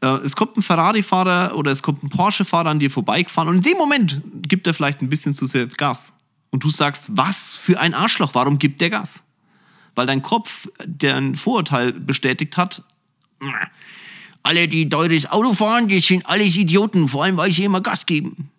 Äh, 0.00 0.18
es 0.18 0.36
kommt 0.36 0.56
ein 0.56 0.62
Ferrari-Fahrer 0.62 1.56
oder 1.56 1.70
es 1.70 1.82
kommt 1.82 2.02
ein 2.02 2.10
Porsche-Fahrer 2.10 2.70
an 2.70 2.78
dir 2.78 2.90
vorbeigefahren 2.90 3.48
und 3.48 3.56
in 3.56 3.62
dem 3.62 3.78
Moment 3.78 4.20
gibt 4.42 4.66
er 4.66 4.74
vielleicht 4.74 5.00
ein 5.02 5.08
bisschen 5.08 5.34
zu 5.34 5.46
sehr 5.46 5.66
Gas. 5.66 6.12
Und 6.50 6.62
du 6.62 6.70
sagst, 6.70 7.08
was 7.10 7.54
für 7.54 7.80
ein 7.80 7.94
Arschloch, 7.94 8.34
warum 8.34 8.58
gibt 8.58 8.80
der 8.80 8.90
Gas? 8.90 9.24
Weil 9.94 10.06
dein 10.06 10.22
Kopf, 10.22 10.68
der 10.84 11.16
ein 11.16 11.34
Vorurteil 11.36 11.92
bestätigt 11.92 12.56
hat, 12.56 12.82
alle, 14.44 14.68
die 14.68 14.88
teures 14.88 15.26
Auto 15.26 15.54
fahren, 15.54 15.88
die 15.88 16.00
sind 16.00 16.26
alles 16.26 16.56
Idioten, 16.56 17.08
vor 17.08 17.24
allem, 17.24 17.36
weil 17.36 17.50
sie 17.50 17.64
immer 17.64 17.80
Gas 17.80 18.06
geben. 18.06 18.50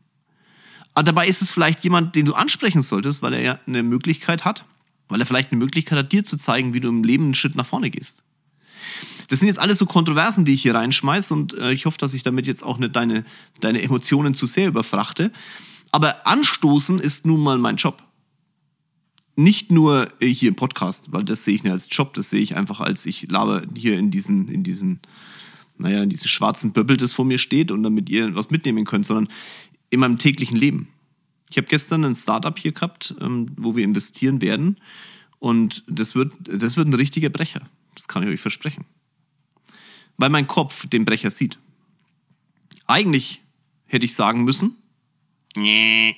Aber 0.96 1.04
dabei 1.04 1.28
ist 1.28 1.42
es 1.42 1.50
vielleicht 1.50 1.84
jemand, 1.84 2.16
den 2.16 2.26
du 2.26 2.34
ansprechen 2.34 2.82
solltest, 2.82 3.22
weil 3.22 3.34
er 3.34 3.42
ja 3.42 3.60
eine 3.68 3.84
Möglichkeit 3.84 4.46
hat, 4.46 4.66
weil 5.10 5.20
er 5.20 5.26
vielleicht 5.26 5.52
eine 5.52 5.60
Möglichkeit 5.60 5.98
hat, 5.98 6.12
dir 6.12 6.24
zu 6.24 6.38
zeigen, 6.38 6.74
wie 6.74 6.80
du 6.80 6.90
im 6.90 7.04
Leben 7.04 7.26
einen 7.26 7.36
Schritt 7.36 7.56
nach 7.56 7.66
vorne 7.66 7.92
gehst. 7.92 8.24
Das 9.28 9.40
sind 9.40 9.48
jetzt 9.48 9.60
alles 9.60 9.78
so 9.78 9.86
Kontroversen, 9.86 10.44
die 10.44 10.54
ich 10.54 10.64
hier 10.64 10.76
reinschmeiße 10.76 11.34
und 11.34 11.54
äh, 11.54 11.72
ich 11.72 11.86
hoffe, 11.86 11.98
dass 11.98 12.14
ich 12.14 12.24
damit 12.24 12.48
jetzt 12.48 12.64
auch 12.64 12.78
nicht 12.78 12.96
deine, 12.96 13.24
deine 13.60 13.82
Emotionen 13.82 14.34
zu 14.34 14.48
sehr 14.48 14.68
überfrachte. 14.68 15.32
Aber 15.92 16.26
anstoßen 16.26 17.00
ist 17.00 17.26
nun 17.26 17.42
mal 17.42 17.58
mein 17.58 17.76
Job. 17.76 18.04
Nicht 19.36 19.72
nur 19.72 20.10
äh, 20.20 20.28
hier 20.28 20.50
im 20.50 20.56
Podcast, 20.56 21.12
weil 21.12 21.24
das 21.24 21.44
sehe 21.44 21.56
ich 21.56 21.64
nicht 21.64 21.72
als 21.72 21.88
Job, 21.92 22.14
das 22.16 22.30
sehe 22.30 22.42
ich 22.42 22.56
einfach 22.56 22.80
als 22.80 23.06
ich 23.06 23.30
laber 23.30 23.64
hier 23.76 24.00
in 24.00 24.12
diesen, 24.12 24.48
in 24.48 24.64
diesen 24.64 25.02
naja, 25.78 26.04
in 26.04 26.10
diese 26.10 26.28
schwarzen 26.28 26.72
Böbbel, 26.72 26.98
das 26.98 27.12
vor 27.12 27.26
mir 27.26 27.38
steht 27.38 27.72
und 27.72 27.84
damit 27.84 28.10
ihr 28.10 28.36
was 28.36 28.50
mitnehmen 28.50 28.86
könnt, 28.86 29.06
sondern 29.06 29.30
in 29.90 30.00
meinem 30.00 30.18
täglichen 30.18 30.58
Leben. 30.58 30.88
Ich 31.50 31.58
habe 31.58 31.68
gestern 31.68 32.04
ein 32.04 32.16
Startup 32.16 32.58
hier 32.58 32.72
gehabt, 32.72 33.16
ähm, 33.22 33.52
wo 33.58 33.76
wir 33.76 33.84
investieren 33.84 34.42
werden 34.42 34.78
und 35.40 35.84
das 35.88 36.16
wird, 36.16 36.34
das 36.42 36.76
wird 36.78 36.88
ein 36.88 36.94
richtiger 36.94 37.30
Brecher. 37.30 37.62
Das 37.94 38.08
kann 38.08 38.24
ich 38.24 38.30
euch 38.30 38.42
versprechen. 38.42 38.86
Weil 40.18 40.30
mein 40.30 40.48
Kopf 40.48 40.88
den 40.88 41.06
Brecher 41.06 41.32
sieht. 41.32 41.60
Eigentlich 42.88 43.42
hätte 43.86 44.06
ich 44.06 44.16
sagen 44.16 44.44
müssen, 44.44 44.78
nee, 45.56 46.16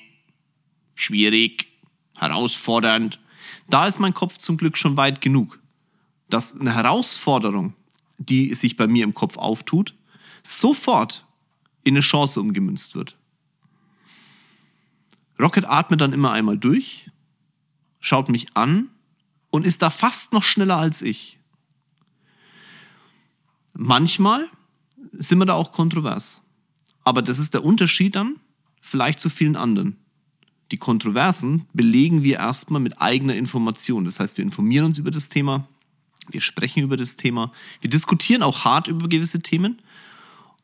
schwierig, 0.94 1.68
herausfordernd. 2.16 3.20
Da 3.68 3.86
ist 3.86 4.00
mein 4.00 4.14
Kopf 4.14 4.38
zum 4.38 4.56
Glück 4.56 4.76
schon 4.76 4.96
weit 4.96 5.20
genug, 5.20 5.60
dass 6.28 6.54
eine 6.54 6.74
Herausforderung 6.74 7.74
die 8.18 8.52
sich 8.54 8.76
bei 8.76 8.86
mir 8.86 9.04
im 9.04 9.14
Kopf 9.14 9.36
auftut, 9.36 9.94
sofort 10.42 11.26
in 11.84 11.94
eine 11.94 12.00
Chance 12.00 12.40
umgemünzt 12.40 12.94
wird. 12.94 13.16
Rocket 15.40 15.64
atmet 15.66 16.00
dann 16.00 16.12
immer 16.12 16.32
einmal 16.32 16.58
durch, 16.58 17.10
schaut 18.00 18.28
mich 18.28 18.56
an 18.56 18.90
und 19.50 19.64
ist 19.64 19.82
da 19.82 19.90
fast 19.90 20.32
noch 20.32 20.42
schneller 20.42 20.76
als 20.76 21.00
ich. 21.00 21.38
Manchmal 23.72 24.44
sind 25.12 25.38
wir 25.38 25.46
da 25.46 25.54
auch 25.54 25.72
kontrovers. 25.72 26.40
aber 27.04 27.22
das 27.22 27.38
ist 27.38 27.54
der 27.54 27.64
Unterschied 27.64 28.16
dann 28.16 28.36
vielleicht 28.82 29.20
zu 29.20 29.30
vielen 29.30 29.56
anderen. 29.56 29.96
Die 30.72 30.76
Kontroversen 30.76 31.64
belegen 31.72 32.22
wir 32.22 32.36
erstmal 32.36 32.82
mit 32.82 33.00
eigener 33.00 33.34
Information. 33.34 34.04
Das 34.04 34.20
heißt, 34.20 34.36
wir 34.36 34.44
informieren 34.44 34.84
uns 34.84 34.98
über 34.98 35.10
das 35.10 35.30
Thema, 35.30 35.66
wir 36.30 36.40
sprechen 36.40 36.82
über 36.82 36.96
das 36.96 37.16
Thema, 37.16 37.52
wir 37.80 37.90
diskutieren 37.90 38.42
auch 38.42 38.64
hart 38.64 38.88
über 38.88 39.08
gewisse 39.08 39.40
Themen 39.40 39.80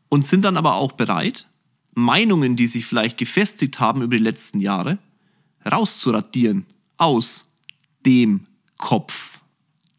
und 0.08 0.24
sind 0.24 0.44
dann 0.44 0.56
aber 0.56 0.74
auch 0.74 0.92
bereit, 0.92 1.48
Meinungen, 1.94 2.56
die 2.56 2.66
sich 2.66 2.86
vielleicht 2.86 3.18
gefestigt 3.18 3.80
haben 3.80 4.02
über 4.02 4.16
die 4.16 4.22
letzten 4.22 4.60
Jahre, 4.60 4.98
rauszuradieren 5.64 6.66
aus 6.96 7.48
dem 8.04 8.46
Kopf, 8.76 9.40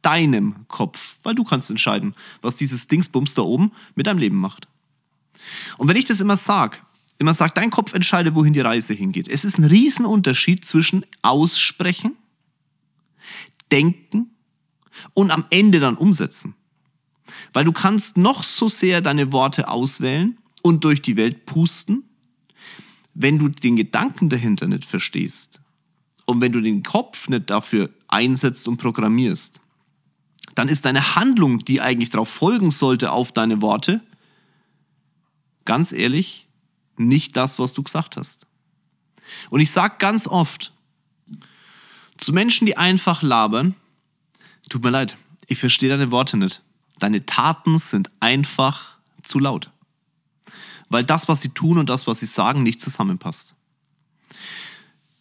deinem 0.01 0.67
Kopf, 0.67 1.15
weil 1.23 1.35
du 1.35 1.43
kannst 1.43 1.69
entscheiden, 1.69 2.13
was 2.41 2.57
dieses 2.57 2.87
Dingsbums 2.87 3.33
da 3.33 3.41
oben 3.41 3.71
mit 3.95 4.07
deinem 4.07 4.19
Leben 4.19 4.37
macht. 4.37 4.67
Und 5.77 5.87
wenn 5.87 5.95
ich 5.95 6.05
das 6.05 6.21
immer 6.21 6.37
sage, 6.37 6.77
immer 7.17 7.33
sage, 7.33 7.53
dein 7.55 7.71
Kopf 7.71 7.93
entscheide, 7.93 8.35
wohin 8.35 8.53
die 8.53 8.61
Reise 8.61 8.93
hingeht. 8.93 9.27
Es 9.27 9.45
ist 9.45 9.57
ein 9.57 9.63
Riesenunterschied 9.63 10.65
zwischen 10.65 11.05
aussprechen, 11.21 12.15
denken 13.71 14.34
und 15.13 15.31
am 15.31 15.45
Ende 15.49 15.79
dann 15.79 15.95
umsetzen. 15.95 16.55
Weil 17.53 17.65
du 17.65 17.71
kannst 17.71 18.17
noch 18.17 18.43
so 18.43 18.67
sehr 18.67 19.01
deine 19.01 19.31
Worte 19.31 19.67
auswählen 19.67 20.37
und 20.61 20.83
durch 20.83 21.01
die 21.01 21.17
Welt 21.17 21.45
pusten, 21.45 22.03
wenn 23.13 23.39
du 23.39 23.49
den 23.49 23.75
Gedanken 23.75 24.29
dahinter 24.29 24.67
nicht 24.67 24.85
verstehst 24.85 25.59
und 26.25 26.41
wenn 26.41 26.51
du 26.51 26.61
den 26.61 26.83
Kopf 26.83 27.27
nicht 27.29 27.49
dafür 27.49 27.89
einsetzt 28.07 28.67
und 28.67 28.77
programmierst, 28.77 29.59
dann 30.53 30.69
ist 30.69 30.85
deine 30.85 31.15
Handlung, 31.15 31.59
die 31.65 31.81
eigentlich 31.81 32.09
darauf 32.09 32.29
folgen 32.29 32.71
sollte 32.71 33.11
auf 33.11 33.31
deine 33.31 33.61
Worte, 33.61 34.01
ganz 35.65 35.91
ehrlich, 35.91 36.47
nicht 36.97 37.35
das, 37.35 37.59
was 37.59 37.73
du 37.73 37.83
gesagt 37.83 38.17
hast. 38.17 38.47
Und 39.49 39.59
ich 39.59 39.71
sage 39.71 39.95
ganz 39.97 40.27
oft 40.27 40.73
zu 42.17 42.31
Menschen, 42.31 42.65
die 42.65 42.77
einfach 42.77 43.21
labern, 43.21 43.75
tut 44.69 44.83
mir 44.83 44.89
leid, 44.89 45.17
ich 45.47 45.59
verstehe 45.59 45.89
deine 45.89 46.11
Worte 46.11 46.37
nicht. 46.37 46.61
Deine 46.99 47.25
Taten 47.25 47.77
sind 47.77 48.09
einfach 48.19 48.97
zu 49.21 49.39
laut. 49.39 49.69
Weil 50.89 51.03
das, 51.03 51.27
was 51.27 51.41
sie 51.41 51.49
tun 51.49 51.77
und 51.77 51.89
das, 51.89 52.07
was 52.07 52.19
sie 52.19 52.25
sagen, 52.25 52.63
nicht 52.63 52.79
zusammenpasst. 52.79 53.53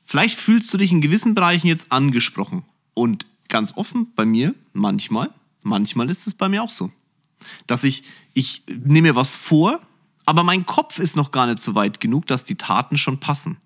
Vielleicht 0.04 0.38
fühlst 0.38 0.72
du 0.72 0.76
dich 0.76 0.92
in 0.92 1.00
gewissen 1.00 1.34
Bereichen 1.34 1.66
jetzt 1.66 1.90
angesprochen. 1.90 2.64
Und 2.92 3.26
ganz 3.48 3.72
offen 3.76 4.12
bei 4.14 4.24
mir, 4.24 4.54
manchmal, 4.72 5.32
manchmal 5.62 6.08
ist 6.10 6.26
es 6.26 6.34
bei 6.34 6.48
mir 6.48 6.62
auch 6.62 6.70
so. 6.70 6.92
Dass 7.66 7.84
ich, 7.84 8.04
ich 8.32 8.62
nehme 8.68 9.08
mir 9.08 9.16
was 9.16 9.34
vor, 9.34 9.80
aber 10.26 10.44
mein 10.44 10.66
Kopf 10.66 10.98
ist 10.98 11.16
noch 11.16 11.30
gar 11.30 11.46
nicht 11.46 11.58
so 11.58 11.74
weit 11.74 12.00
genug, 12.00 12.26
dass 12.26 12.44
die 12.44 12.54
Taten 12.54 12.96
schon 12.96 13.20
passen. 13.20 13.56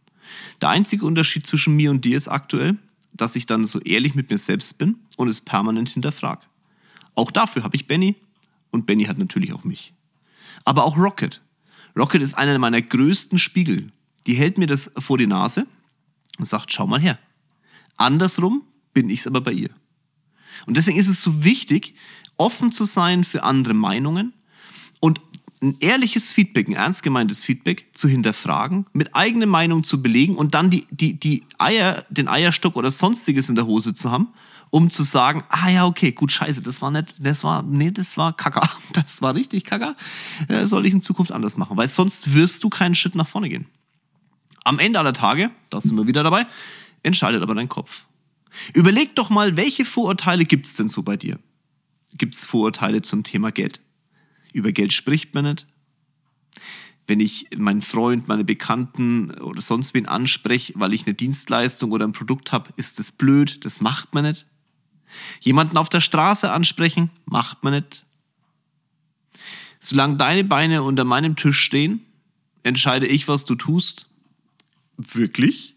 Der 0.60 0.70
einzige 0.70 1.04
Unterschied 1.04 1.46
zwischen 1.46 1.76
mir 1.76 1.90
und 1.90 2.04
dir 2.04 2.16
ist 2.16 2.28
aktuell, 2.28 2.76
dass 3.12 3.36
ich 3.36 3.46
dann 3.46 3.66
so 3.66 3.80
ehrlich 3.80 4.14
mit 4.14 4.30
mir 4.30 4.38
selbst 4.38 4.78
bin 4.78 4.98
und 5.16 5.28
es 5.28 5.40
permanent 5.40 5.88
hinterfrage. 5.88 6.46
Auch 7.14 7.30
dafür 7.30 7.64
habe 7.64 7.76
ich 7.76 7.86
Benny 7.86 8.16
und 8.70 8.86
Benny 8.86 9.04
hat 9.04 9.18
natürlich 9.18 9.52
auch 9.52 9.64
mich. 9.64 9.92
Aber 10.64 10.84
auch 10.84 10.96
Rocket. 10.96 11.40
Rocket 11.96 12.22
ist 12.22 12.34
einer 12.34 12.58
meiner 12.58 12.80
größten 12.80 13.38
Spiegel. 13.38 13.90
Die 14.26 14.34
hält 14.34 14.58
mir 14.58 14.66
das 14.66 14.90
vor 14.98 15.18
die 15.18 15.26
Nase 15.26 15.66
und 16.38 16.44
sagt, 16.44 16.72
schau 16.72 16.86
mal 16.86 17.00
her. 17.00 17.18
Andersrum 17.96 18.62
bin 18.92 19.10
ich 19.10 19.20
es 19.20 19.26
aber 19.26 19.40
bei 19.40 19.52
ihr. 19.52 19.70
Und 20.66 20.76
deswegen 20.76 20.98
ist 20.98 21.08
es 21.08 21.22
so 21.22 21.42
wichtig, 21.44 21.94
offen 22.36 22.72
zu 22.72 22.84
sein 22.84 23.24
für 23.24 23.42
andere 23.42 23.74
Meinungen 23.74 24.32
und 25.00 25.20
ein 25.62 25.76
ehrliches 25.80 26.30
Feedback, 26.30 26.68
ein 26.68 26.74
ernst 26.74 27.02
gemeintes 27.02 27.42
Feedback 27.42 27.88
zu 27.92 28.08
hinterfragen, 28.08 28.86
mit 28.92 29.14
eigener 29.14 29.46
Meinung 29.46 29.84
zu 29.84 30.02
belegen 30.02 30.36
und 30.36 30.54
dann 30.54 30.70
die, 30.70 30.86
die, 30.90 31.18
die 31.18 31.44
Eier, 31.58 32.04
den 32.10 32.28
Eierstock 32.28 32.76
oder 32.76 32.90
sonstiges 32.90 33.48
in 33.48 33.54
der 33.54 33.66
Hose 33.66 33.94
zu 33.94 34.10
haben, 34.10 34.28
um 34.70 34.90
zu 34.90 35.02
sagen, 35.02 35.44
ah 35.48 35.68
ja, 35.68 35.86
okay, 35.86 36.12
gut, 36.12 36.30
scheiße, 36.32 36.62
das 36.62 36.82
war 36.82 36.90
nicht, 36.90 37.14
das 37.18 37.42
war, 37.42 37.62
nee, 37.62 37.90
das 37.90 38.16
war 38.16 38.36
Kacker, 38.36 38.68
das 38.92 39.22
war 39.22 39.34
richtig 39.34 39.64
Kacker, 39.64 39.96
äh, 40.48 40.66
soll 40.66 40.86
ich 40.86 40.92
in 40.92 41.00
Zukunft 41.00 41.32
anders 41.32 41.56
machen, 41.56 41.76
weil 41.76 41.88
sonst 41.88 42.34
wirst 42.34 42.62
du 42.64 42.68
keinen 42.68 42.94
Schritt 42.94 43.14
nach 43.14 43.28
vorne 43.28 43.48
gehen. 43.48 43.66
Am 44.64 44.78
Ende 44.78 44.98
aller 44.98 45.14
Tage, 45.14 45.50
da 45.70 45.80
sind 45.80 45.96
wir 45.96 46.06
wieder 46.06 46.22
dabei, 46.22 46.46
entscheidet 47.02 47.42
aber 47.42 47.54
dein 47.54 47.68
Kopf. 47.68 48.06
Überleg 48.74 49.14
doch 49.14 49.30
mal, 49.30 49.56
welche 49.56 49.84
Vorurteile 49.84 50.44
gibt's 50.44 50.74
denn 50.74 50.88
so 50.88 51.02
bei 51.02 51.16
dir? 51.16 51.38
Gibt's 52.14 52.44
Vorurteile 52.44 53.02
zum 53.02 53.22
Thema 53.22 53.50
Geld? 53.52 53.80
Über 54.52 54.72
Geld 54.72 54.92
spricht 54.92 55.34
man 55.34 55.44
nicht. 55.44 55.66
Wenn 57.06 57.20
ich 57.20 57.46
meinen 57.56 57.82
Freund, 57.82 58.28
meine 58.28 58.44
Bekannten 58.44 59.30
oder 59.40 59.62
sonst 59.62 59.94
wen 59.94 60.06
anspreche, 60.06 60.74
weil 60.76 60.92
ich 60.92 61.06
eine 61.06 61.14
Dienstleistung 61.14 61.90
oder 61.92 62.06
ein 62.06 62.12
Produkt 62.12 62.52
habe, 62.52 62.70
ist 62.76 62.98
das 62.98 63.12
blöd, 63.12 63.64
das 63.64 63.80
macht 63.80 64.12
man 64.12 64.24
nicht. 64.24 64.46
Jemanden 65.40 65.78
auf 65.78 65.88
der 65.88 66.00
Straße 66.00 66.52
ansprechen, 66.52 67.10
macht 67.24 67.64
man 67.64 67.74
nicht. 67.74 68.04
Solange 69.80 70.16
deine 70.16 70.44
Beine 70.44 70.82
unter 70.82 71.04
meinem 71.04 71.36
Tisch 71.36 71.60
stehen, 71.60 72.04
entscheide 72.62 73.06
ich, 73.06 73.28
was 73.28 73.44
du 73.44 73.54
tust. 73.54 74.06
Wirklich? 74.98 75.76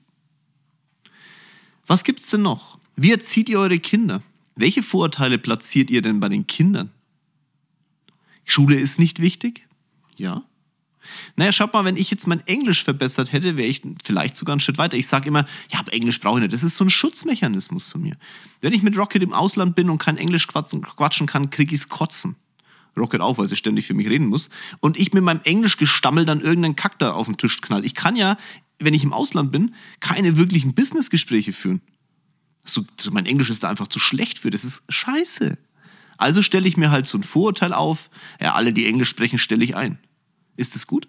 Was 1.88 2.04
gibt's 2.04 2.30
denn 2.30 2.42
noch? 2.42 2.80
Wie 2.96 3.12
erzieht 3.12 3.48
ihr 3.48 3.60
eure 3.60 3.80
Kinder? 3.80 4.22
Welche 4.56 4.84
Vorurteile 4.84 5.38
platziert 5.38 5.90
ihr 5.90 6.02
denn 6.02 6.20
bei 6.20 6.30
den 6.30 6.48
Kindern? 6.48 6.92
Schule 8.52 8.76
ist 8.76 9.00
nicht 9.00 9.22
wichtig? 9.22 9.68
Ja. 10.18 10.44
Naja, 11.36 11.52
schaut 11.52 11.74
mal, 11.74 11.86
wenn 11.86 11.98
ich 11.98 12.12
jetzt 12.12 12.28
mein 12.28 12.46
Englisch 12.48 12.84
verbessert 12.84 13.32
hätte, 13.32 13.58
wäre 13.58 13.68
ich 13.68 13.82
vielleicht 14.04 14.36
sogar 14.36 14.54
einen 14.54 14.60
Schritt 14.60 14.78
weiter. 14.78 14.98
Ich 14.98 15.08
sage 15.08 15.28
immer, 15.28 15.46
ja, 15.72 15.80
aber 15.80 15.94
Englisch 15.94 16.20
brauche 16.20 16.38
ich 16.38 16.42
nicht. 16.44 16.54
Das 16.54 16.64
ist 16.64 16.76
so 16.76 16.84
ein 16.84 16.90
Schutzmechanismus 16.90 17.88
von 17.88 18.02
mir. 18.02 18.18
Wenn 18.60 18.74
ich 18.74 18.84
mit 18.84 18.98
Rocket 18.98 19.24
im 19.24 19.34
Ausland 19.34 19.76
bin 19.76 19.90
und 19.90 19.98
kein 19.98 20.18
Englisch 20.18 20.48
quatschen, 20.48 20.82
quatschen 20.82 21.28
kann, 21.28 21.50
kriege 21.50 21.74
ich 21.74 21.82
es 21.82 21.90
kotzen. 21.90 22.36
Rocket 22.98 23.22
auch, 23.22 23.38
weil 23.38 23.48
sie 23.48 23.56
ständig 23.56 23.88
für 23.88 23.94
mich 23.94 24.10
reden 24.10 24.28
muss. 24.28 24.50
Und 24.80 25.00
ich 25.00 25.14
mit 25.14 25.24
meinem 25.24 25.42
Englisch 25.44 25.78
gestammelt 25.78 26.28
dann 26.28 26.42
irgendeinen 26.42 26.76
Kack 26.76 27.00
da 27.00 27.14
auf 27.14 27.26
den 27.26 27.38
Tisch 27.38 27.62
knall. 27.62 27.86
Ich 27.86 27.96
kann 27.96 28.16
ja, 28.16 28.38
wenn 28.80 28.94
ich 28.94 29.04
im 29.04 29.14
Ausland 29.14 29.52
bin, 29.52 29.74
keine 30.02 30.38
wirklichen 30.38 30.76
Businessgespräche 30.76 31.54
führen. 31.54 31.82
So, 32.64 32.86
mein 33.12 33.26
Englisch 33.26 33.50
ist 33.50 33.64
da 33.64 33.70
einfach 33.70 33.88
zu 33.88 34.00
schlecht 34.00 34.40
für. 34.40 34.50
Das 34.50 34.66
ist 34.66 34.84
scheiße. 34.90 35.58
Also 36.22 36.44
stelle 36.44 36.68
ich 36.68 36.78
mir 36.78 36.92
halt 36.92 37.08
so 37.08 37.18
ein 37.18 37.24
Vorurteil 37.24 37.74
auf, 37.74 38.12
ja, 38.40 38.54
alle, 38.54 38.74
die 38.74 38.86
Englisch 38.86 39.10
sprechen, 39.10 39.40
stelle 39.40 39.64
ich 39.64 39.76
ein. 39.76 39.98
Ist 40.56 40.76
das 40.76 40.86
gut? 40.86 41.08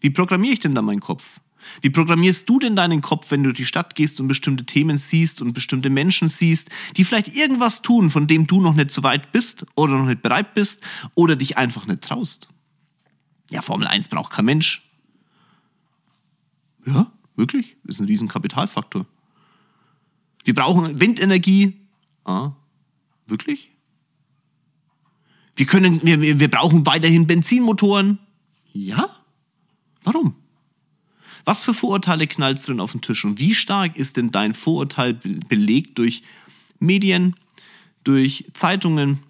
Wie 0.00 0.10
programmiere 0.10 0.52
ich 0.52 0.58
denn 0.58 0.74
da 0.74 0.82
meinen 0.82 1.00
Kopf? 1.00 1.40
Wie 1.80 1.88
programmierst 1.88 2.46
du 2.46 2.58
denn 2.58 2.76
deinen 2.76 3.00
Kopf, 3.00 3.30
wenn 3.30 3.42
du 3.42 3.48
durch 3.48 3.56
die 3.56 3.64
Stadt 3.64 3.94
gehst 3.94 4.20
und 4.20 4.28
bestimmte 4.28 4.66
Themen 4.66 4.98
siehst 4.98 5.40
und 5.40 5.54
bestimmte 5.54 5.88
Menschen 5.88 6.28
siehst, 6.28 6.68
die 6.98 7.06
vielleicht 7.06 7.34
irgendwas 7.34 7.80
tun, 7.80 8.10
von 8.10 8.26
dem 8.26 8.46
du 8.46 8.60
noch 8.60 8.74
nicht 8.74 8.90
so 8.90 9.02
weit 9.02 9.32
bist 9.32 9.64
oder 9.76 9.96
noch 9.96 10.04
nicht 10.04 10.20
bereit 10.20 10.52
bist 10.52 10.82
oder 11.14 11.36
dich 11.36 11.56
einfach 11.56 11.86
nicht 11.86 12.02
traust? 12.02 12.48
Ja, 13.48 13.62
Formel 13.62 13.88
1 13.88 14.08
braucht 14.08 14.30
kein 14.30 14.44
Mensch. 14.44 14.86
Ja, 16.84 17.10
wirklich? 17.34 17.78
Ist 17.84 17.98
ein 17.98 18.06
riesen 18.06 18.28
Kapitalfaktor. 18.28 19.06
Wir 20.44 20.52
brauchen 20.52 21.00
Windenergie. 21.00 21.80
Ah, 22.26 22.52
wirklich? 23.26 23.70
Wir, 25.56 25.66
können, 25.66 26.00
wir, 26.02 26.40
wir 26.40 26.50
brauchen 26.50 26.86
weiterhin 26.86 27.26
Benzinmotoren. 27.26 28.18
Ja? 28.72 29.08
Warum? 30.04 30.34
Was 31.44 31.62
für 31.62 31.74
Vorurteile 31.74 32.26
knallst 32.26 32.68
du 32.68 32.72
denn 32.72 32.80
auf 32.80 32.92
den 32.92 33.00
Tisch? 33.00 33.24
Und 33.24 33.38
wie 33.38 33.54
stark 33.54 33.96
ist 33.96 34.16
denn 34.16 34.30
dein 34.30 34.54
Vorurteil 34.54 35.14
belegt 35.14 35.98
durch 35.98 36.22
Medien, 36.78 37.36
durch 38.04 38.46
Zeitungen, 38.54 39.20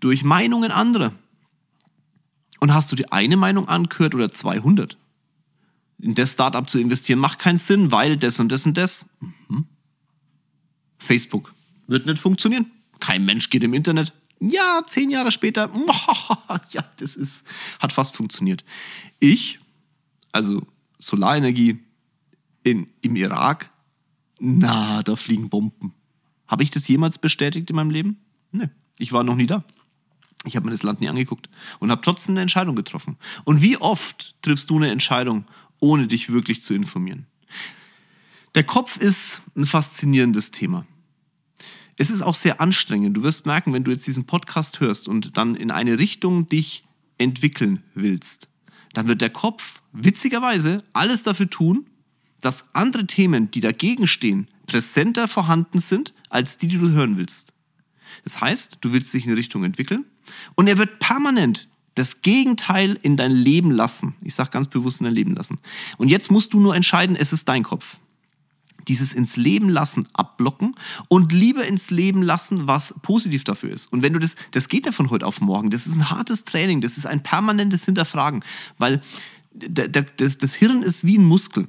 durch 0.00 0.24
Meinungen 0.24 0.70
anderer? 0.70 1.12
Und 2.60 2.72
hast 2.72 2.92
du 2.92 2.96
die 2.96 3.12
eine 3.12 3.36
Meinung 3.36 3.68
angehört 3.68 4.14
oder 4.14 4.30
200? 4.30 4.96
In 5.98 6.14
das 6.14 6.32
Startup 6.32 6.68
zu 6.68 6.78
investieren 6.78 7.18
macht 7.18 7.38
keinen 7.38 7.58
Sinn, 7.58 7.90
weil 7.92 8.16
das 8.16 8.38
und 8.38 8.50
das 8.50 8.66
und 8.66 8.76
das. 8.76 9.06
Mhm. 9.48 9.66
Facebook 10.98 11.54
wird 11.86 12.06
nicht 12.06 12.18
funktionieren. 12.18 12.66
Kein 13.00 13.24
Mensch 13.24 13.50
geht 13.50 13.62
im 13.62 13.74
Internet. 13.74 14.12
Ja, 14.50 14.82
zehn 14.86 15.10
Jahre 15.10 15.30
später, 15.30 15.70
ja, 16.70 16.84
das 16.98 17.16
ist, 17.16 17.44
hat 17.80 17.92
fast 17.92 18.14
funktioniert. 18.14 18.64
Ich, 19.18 19.58
also 20.32 20.66
Solarenergie 20.98 21.78
in, 22.62 22.88
im 23.00 23.16
Irak, 23.16 23.70
na, 24.38 25.02
da 25.02 25.16
fliegen 25.16 25.48
Bomben. 25.48 25.94
Habe 26.46 26.62
ich 26.62 26.70
das 26.70 26.86
jemals 26.88 27.18
bestätigt 27.18 27.70
in 27.70 27.76
meinem 27.76 27.90
Leben? 27.90 28.18
Nee, 28.52 28.68
ich 28.98 29.12
war 29.12 29.24
noch 29.24 29.36
nie 29.36 29.46
da. 29.46 29.64
Ich 30.44 30.56
habe 30.56 30.66
mir 30.66 30.72
das 30.72 30.82
Land 30.82 31.00
nie 31.00 31.08
angeguckt 31.08 31.48
und 31.78 31.90
habe 31.90 32.02
trotzdem 32.02 32.34
eine 32.34 32.42
Entscheidung 32.42 32.76
getroffen. 32.76 33.16
Und 33.44 33.62
wie 33.62 33.78
oft 33.78 34.34
triffst 34.42 34.68
du 34.68 34.76
eine 34.76 34.90
Entscheidung, 34.90 35.46
ohne 35.80 36.06
dich 36.06 36.30
wirklich 36.30 36.60
zu 36.60 36.74
informieren? 36.74 37.26
Der 38.54 38.64
Kopf 38.64 38.98
ist 38.98 39.40
ein 39.56 39.66
faszinierendes 39.66 40.50
Thema 40.50 40.86
es 41.96 42.10
ist 42.10 42.22
auch 42.22 42.34
sehr 42.34 42.60
anstrengend. 42.60 43.16
Du 43.16 43.22
wirst 43.22 43.46
merken, 43.46 43.72
wenn 43.72 43.84
du 43.84 43.90
jetzt 43.90 44.06
diesen 44.06 44.24
Podcast 44.24 44.80
hörst 44.80 45.08
und 45.08 45.36
dann 45.36 45.54
in 45.54 45.70
eine 45.70 45.98
Richtung 45.98 46.48
dich 46.48 46.84
entwickeln 47.18 47.82
willst, 47.94 48.48
dann 48.92 49.06
wird 49.06 49.20
der 49.20 49.30
Kopf 49.30 49.80
witzigerweise 49.92 50.78
alles 50.92 51.22
dafür 51.22 51.48
tun, 51.48 51.86
dass 52.40 52.64
andere 52.74 53.06
Themen, 53.06 53.50
die 53.50 53.60
dagegen 53.60 54.06
stehen, 54.06 54.48
präsenter 54.66 55.28
vorhanden 55.28 55.80
sind 55.80 56.12
als 56.28 56.58
die, 56.58 56.68
die 56.68 56.78
du 56.78 56.90
hören 56.90 57.16
willst. 57.16 57.52
Das 58.22 58.40
heißt, 58.40 58.78
du 58.80 58.92
willst 58.92 59.12
dich 59.14 59.24
in 59.24 59.30
eine 59.30 59.38
Richtung 59.38 59.64
entwickeln 59.64 60.04
und 60.54 60.66
er 60.66 60.78
wird 60.78 60.98
permanent 60.98 61.68
das 61.94 62.22
Gegenteil 62.22 62.98
in 63.02 63.16
dein 63.16 63.30
Leben 63.30 63.70
lassen. 63.70 64.14
Ich 64.22 64.34
sage 64.34 64.50
ganz 64.50 64.66
bewusst 64.66 65.00
in 65.00 65.04
dein 65.04 65.14
Leben 65.14 65.34
lassen. 65.34 65.58
Und 65.96 66.08
jetzt 66.08 66.30
musst 66.30 66.52
du 66.52 66.60
nur 66.60 66.74
entscheiden, 66.74 67.16
es 67.16 67.32
ist 67.32 67.48
dein 67.48 67.62
Kopf. 67.62 67.96
Dieses 68.88 69.12
ins 69.12 69.36
Leben 69.36 69.68
lassen 69.68 70.08
abblocken 70.12 70.74
und 71.08 71.32
lieber 71.32 71.66
ins 71.66 71.90
Leben 71.90 72.22
lassen, 72.22 72.66
was 72.66 72.94
positiv 73.02 73.44
dafür 73.44 73.70
ist. 73.70 73.92
Und 73.92 74.02
wenn 74.02 74.12
du 74.12 74.18
das, 74.18 74.36
das 74.50 74.68
geht 74.68 74.86
ja 74.86 74.92
von 74.92 75.10
heute 75.10 75.26
auf 75.26 75.40
morgen. 75.40 75.70
Das 75.70 75.86
ist 75.86 75.94
ein 75.94 76.10
hartes 76.10 76.44
Training. 76.44 76.80
Das 76.80 76.96
ist 76.98 77.06
ein 77.06 77.22
permanentes 77.22 77.84
Hinterfragen, 77.84 78.44
weil 78.78 79.00
das, 79.54 80.38
das 80.38 80.54
Hirn 80.54 80.82
ist 80.82 81.04
wie 81.04 81.18
ein 81.18 81.24
Muskel. 81.24 81.68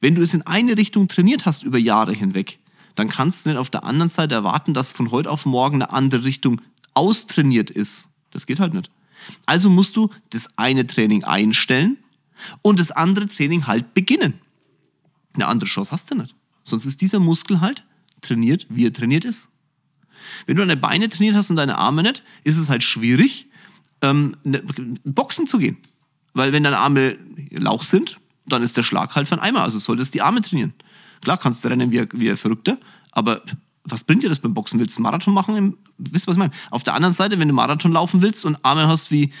Wenn 0.00 0.14
du 0.14 0.22
es 0.22 0.34
in 0.34 0.42
eine 0.42 0.76
Richtung 0.76 1.08
trainiert 1.08 1.46
hast 1.46 1.62
über 1.62 1.78
Jahre 1.78 2.12
hinweg, 2.12 2.58
dann 2.94 3.08
kannst 3.08 3.44
du 3.44 3.50
nicht 3.50 3.58
auf 3.58 3.70
der 3.70 3.84
anderen 3.84 4.08
Seite 4.08 4.34
erwarten, 4.34 4.74
dass 4.74 4.92
von 4.92 5.10
heute 5.10 5.30
auf 5.30 5.46
morgen 5.46 5.76
eine 5.76 5.92
andere 5.92 6.24
Richtung 6.24 6.60
austrainiert 6.94 7.70
ist. 7.70 8.08
Das 8.30 8.46
geht 8.46 8.60
halt 8.60 8.74
nicht. 8.74 8.90
Also 9.46 9.70
musst 9.70 9.96
du 9.96 10.10
das 10.30 10.48
eine 10.56 10.86
Training 10.86 11.24
einstellen 11.24 11.98
und 12.60 12.80
das 12.80 12.90
andere 12.90 13.26
Training 13.26 13.66
halt 13.66 13.94
beginnen. 13.94 14.34
Eine 15.34 15.46
andere 15.46 15.68
Chance 15.68 15.92
hast 15.92 16.10
du 16.10 16.16
nicht. 16.16 16.34
Sonst 16.62 16.86
ist 16.86 17.00
dieser 17.00 17.18
Muskel 17.18 17.60
halt 17.60 17.84
trainiert, 18.20 18.66
wie 18.68 18.86
er 18.86 18.92
trainiert 18.92 19.24
ist. 19.24 19.48
Wenn 20.46 20.56
du 20.56 20.62
deine 20.62 20.76
Beine 20.76 21.08
trainiert 21.08 21.34
hast 21.34 21.50
und 21.50 21.56
deine 21.56 21.78
Arme 21.78 22.02
nicht, 22.02 22.22
ist 22.44 22.56
es 22.56 22.68
halt 22.68 22.82
schwierig, 22.82 23.48
ähm, 24.02 24.36
ne, 24.44 24.62
Boxen 25.04 25.46
zu 25.46 25.58
gehen. 25.58 25.78
Weil 26.34 26.52
wenn 26.52 26.62
deine 26.62 26.78
Arme 26.78 27.18
Lauch 27.50 27.82
sind, 27.82 28.18
dann 28.46 28.62
ist 28.62 28.76
der 28.76 28.82
Schlag 28.82 29.14
halt 29.14 29.30
einen 29.32 29.40
Eimer. 29.40 29.62
Also 29.62 29.78
solltest 29.78 30.14
die 30.14 30.22
Arme 30.22 30.40
trainieren. 30.40 30.74
Klar 31.20 31.38
kannst 31.38 31.64
du 31.64 31.68
rennen 31.68 31.90
wie, 31.90 32.06
wie 32.12 32.30
ein 32.30 32.36
Verrückter, 32.36 32.78
aber 33.12 33.42
was 33.84 34.04
bringt 34.04 34.22
dir 34.22 34.28
das 34.28 34.38
beim 34.38 34.54
Boxen? 34.54 34.78
Willst 34.78 34.96
du 34.96 34.98
einen 34.98 35.04
Marathon 35.04 35.34
machen? 35.34 35.56
Im, 35.56 35.76
wisst 35.98 36.24
ihr, 36.24 36.28
was 36.28 36.36
ich 36.36 36.38
meine? 36.38 36.52
Auf 36.70 36.82
der 36.82 36.94
anderen 36.94 37.14
Seite, 37.14 37.38
wenn 37.38 37.48
du 37.48 37.54
Marathon 37.54 37.92
laufen 37.92 38.22
willst 38.22 38.44
und 38.44 38.64
Arme 38.64 38.86
hast 38.86 39.10
wie, 39.10 39.32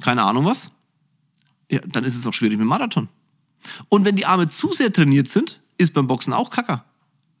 keine 0.00 0.22
Ahnung 0.22 0.44
was, 0.44 0.70
ja, 1.70 1.80
dann 1.86 2.04
ist 2.04 2.16
es 2.16 2.26
auch 2.26 2.34
schwierig 2.34 2.58
mit 2.58 2.66
Marathon. 2.66 3.08
Und 3.88 4.04
wenn 4.04 4.16
die 4.16 4.26
Arme 4.26 4.48
zu 4.48 4.72
sehr 4.72 4.92
trainiert 4.92 5.28
sind, 5.28 5.60
ist 5.78 5.94
beim 5.94 6.06
Boxen 6.06 6.32
auch 6.32 6.50
Kacker. 6.50 6.84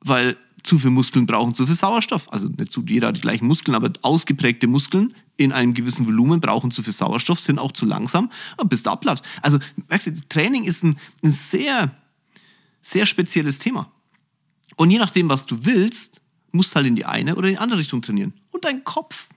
Weil 0.00 0.36
zu 0.62 0.78
viel 0.78 0.90
Muskeln 0.90 1.26
brauchen 1.26 1.54
zu 1.54 1.66
viel 1.66 1.74
Sauerstoff. 1.74 2.32
Also 2.32 2.48
nicht 2.48 2.72
zu 2.72 2.82
jeder 2.86 3.08
hat 3.08 3.16
die 3.16 3.20
gleichen 3.20 3.46
Muskeln, 3.46 3.74
aber 3.74 3.92
ausgeprägte 4.02 4.66
Muskeln 4.66 5.14
in 5.36 5.52
einem 5.52 5.74
gewissen 5.74 6.06
Volumen 6.06 6.40
brauchen 6.40 6.70
zu 6.70 6.82
viel 6.82 6.92
Sauerstoff, 6.92 7.38
sind 7.38 7.58
auch 7.58 7.72
zu 7.72 7.86
langsam 7.86 8.30
und 8.56 8.70
bist 8.70 8.86
du 8.86 8.90
abplatt. 8.90 9.22
Also 9.42 9.58
merkst 9.88 10.06
du, 10.08 10.28
Training 10.28 10.64
ist 10.64 10.82
ein, 10.82 10.96
ein 11.22 11.32
sehr, 11.32 11.90
sehr 12.80 13.06
spezielles 13.06 13.58
Thema. 13.58 13.90
Und 14.76 14.90
je 14.90 14.98
nachdem, 14.98 15.28
was 15.28 15.46
du 15.46 15.64
willst, 15.64 16.20
musst 16.52 16.72
du 16.72 16.76
halt 16.76 16.86
in 16.86 16.96
die 16.96 17.04
eine 17.04 17.36
oder 17.36 17.48
in 17.48 17.54
die 17.54 17.60
andere 17.60 17.80
Richtung 17.80 18.00
trainieren. 18.00 18.32
Und 18.50 18.64
dein 18.64 18.84
Kopf 18.84 19.28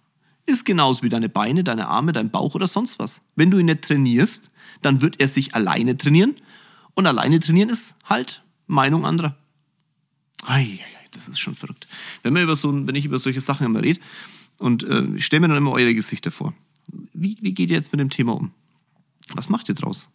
ist 0.46 0.66
genauso 0.66 1.04
wie 1.04 1.10
deine 1.10 1.30
Beine, 1.30 1.63
deine 1.63 1.88
Arme, 1.88 2.13
dein 2.13 2.32
Bauch 2.32 2.56
oder 2.56 2.68
sonst 2.68 3.00
was. 3.00 3.22
Wenn 3.36 3.51
du 3.51 3.58
ihn 3.58 3.66
nicht 3.66 3.82
trainierst, 3.82 4.50
dann 4.82 5.01
wird 5.01 5.20
er 5.20 5.27
sich 5.27 5.56
alleine 5.56 5.98
trainieren. 5.98 6.36
Und 6.94 7.06
alleine 7.06 7.39
trainieren 7.39 7.70
ist 7.70 7.96
halt 8.06 8.44
Meinung 8.67 9.05
anderer. 9.05 9.36
Ei, 10.43 10.79
das 11.12 11.27
ist 11.27 11.39
schon 11.39 11.55
verrückt. 11.55 11.88
Wenn, 12.21 12.33
man 12.33 12.43
über 12.43 12.55
so, 12.55 12.71
wenn 12.88 12.95
ich 12.95 13.05
über 13.05 13.19
solche 13.19 13.41
Sachen 13.41 13.65
immer 13.65 13.81
rede 13.81 14.00
und 14.57 14.83
äh, 14.83 15.03
ich 15.15 15.25
stelle 15.25 15.41
mir 15.41 15.47
dann 15.47 15.57
immer 15.57 15.71
eure 15.71 15.95
Gesichter 15.95 16.31
vor. 16.31 16.53
Wie, 17.13 17.38
wie 17.41 17.53
geht 17.53 17.69
ihr 17.69 17.77
jetzt 17.77 17.91
mit 17.91 18.00
dem 18.00 18.09
Thema 18.09 18.36
um? 18.36 18.51
Was 19.33 19.50
macht 19.50 19.67
ihr 19.69 19.75
draus? 19.75 20.09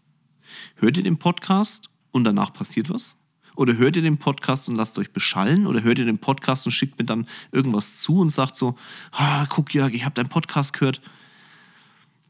Hört 0.76 0.97
ihr 0.97 1.02
den 1.02 1.18
Podcast 1.18 1.90
und 2.12 2.25
danach 2.25 2.52
passiert 2.52 2.88
was? 2.88 3.16
Oder 3.54 3.76
hört 3.76 3.97
ihr 3.97 4.02
den 4.02 4.18
Podcast 4.18 4.68
und 4.68 4.76
lasst 4.76 4.99
euch 4.99 5.12
beschallen? 5.12 5.66
Oder 5.66 5.82
hört 5.82 5.99
ihr 5.99 6.06
den 6.06 6.18
Podcast 6.18 6.66
und 6.66 6.73
schickt 6.73 6.99
mir 6.99 7.04
dann 7.04 7.26
irgendwas 7.50 8.00
zu 8.00 8.19
und 8.19 8.30
sagt 8.30 8.56
so, 8.56 8.76
ah, 9.10 9.47
guck 9.47 9.75
Jörg, 9.75 9.93
ich 9.93 10.04
habe 10.04 10.15
deinen 10.15 10.28
Podcast 10.28 10.73
gehört. 10.73 11.02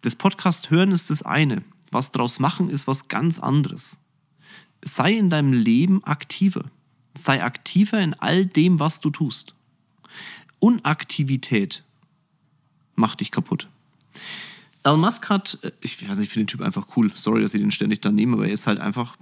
Das 0.01 0.17
Podcast 0.17 0.71
hören 0.71 0.91
ist 0.91 1.11
das 1.11 1.23
eine. 1.23 1.63
Was 1.93 2.11
draus 2.11 2.41
machen 2.41 2.69
ist 2.69 2.87
was 2.87 3.07
ganz 3.07 3.39
anderes. 3.39 3.99
Sei 4.85 5.13
in 5.13 5.31
deinem 5.31 5.53
Leben 5.53 6.03
aktiver. 6.05 6.65
Sei 7.17 7.43
aktiver 7.43 8.01
in 8.01 8.15
all 8.15 8.47
dem, 8.47 8.81
was 8.81 9.01
du 9.01 9.11
tust. 9.11 9.55
Unaktivität 10.59 11.85
macht 12.95 13.21
dich 13.21 13.31
kaputt. 13.31 13.69
Elon 14.85 15.01
Musk 15.01 15.29
hat, 15.29 15.59
äh, 15.63 15.73
ich 15.81 16.09
weiß 16.09 16.19
nicht, 16.19 16.29
ich 16.29 16.33
finde 16.33 16.45
den 16.45 16.49
Typ 16.49 16.61
einfach 16.61 16.87
cool. 16.97 17.13
Sorry, 17.15 17.43
dass 17.43 17.55
ich 17.55 17.61
den 17.61 17.71
ständig 17.71 18.01
da 18.01 18.11
nehme, 18.11 18.35
aber 18.35 18.47
er 18.47 18.53
ist 18.53 18.67
halt 18.67 18.81
einfach 18.81 19.17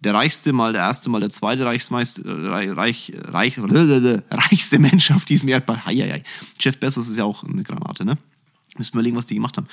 der 0.00 0.14
reichste, 0.14 0.52
mal 0.52 0.72
der 0.72 0.82
erste, 0.82 1.08
mal 1.08 1.20
der 1.20 1.30
zweite 1.30 1.64
Reichsmeister, 1.64 2.22
reich, 2.50 2.70
reich, 2.76 3.12
reichste 4.30 4.78
Mensch 4.78 5.10
auf 5.10 5.24
diesem 5.24 5.48
Erdball. 5.48 5.84
Heieiei. 5.84 6.22
Jeff 6.60 6.78
Bezos 6.78 7.08
ist 7.08 7.16
ja 7.16 7.24
auch 7.24 7.44
eine 7.44 7.62
Granate, 7.62 8.04
ne? 8.04 8.18
Müssen 8.76 8.92
wir 8.92 9.00
überlegen, 9.00 9.16
was 9.16 9.26
die 9.26 9.34
gemacht 9.34 9.56
haben. 9.56 9.68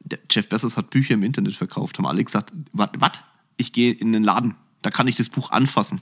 Der 0.00 0.18
Jeff 0.30 0.48
Bezos 0.48 0.76
hat 0.76 0.90
Bücher 0.90 1.14
im 1.14 1.22
Internet 1.22 1.54
verkauft, 1.54 1.98
haben 1.98 2.06
alle 2.06 2.24
gesagt, 2.24 2.52
was? 2.72 3.22
Ich 3.58 3.72
gehe 3.72 3.92
in 3.92 4.12
den 4.14 4.24
Laden, 4.24 4.54
da 4.80 4.90
kann 4.90 5.06
ich 5.06 5.16
das 5.16 5.28
Buch 5.28 5.50
anfassen. 5.50 6.00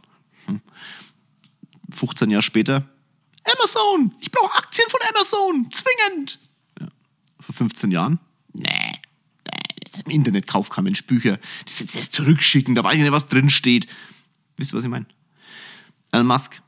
15 1.91 2.27
hm. 2.27 2.31
Jahre 2.31 2.43
später, 2.43 2.89
Amazon, 3.59 4.13
ich 4.21 4.31
brauche 4.31 4.57
Aktien 4.57 4.89
von 4.91 5.01
Amazon, 5.15 5.71
zwingend. 5.71 6.39
Ja. 6.81 6.89
Vor 7.41 7.55
15 7.55 7.91
Jahren, 7.91 8.19
nee, 8.53 8.93
im 10.05 10.11
Internet 10.11 10.47
kauft 10.47 10.73
kein 10.73 10.85
Mensch 10.85 11.05
Bücher. 11.05 11.39
Das, 11.65 11.93
das 11.93 12.11
zurückschicken, 12.11 12.75
da 12.75 12.85
weiß 12.85 12.95
ich 12.95 13.03
nicht, 13.03 13.13
was 13.13 13.29
drin 13.29 13.51
steht. 13.51 13.87
Wisst 14.57 14.73
ihr, 14.73 14.77
was 14.77 14.85
ich 14.85 14.91
meine? 14.91 15.07
Elon 16.13 16.27
Musk, 16.27 16.61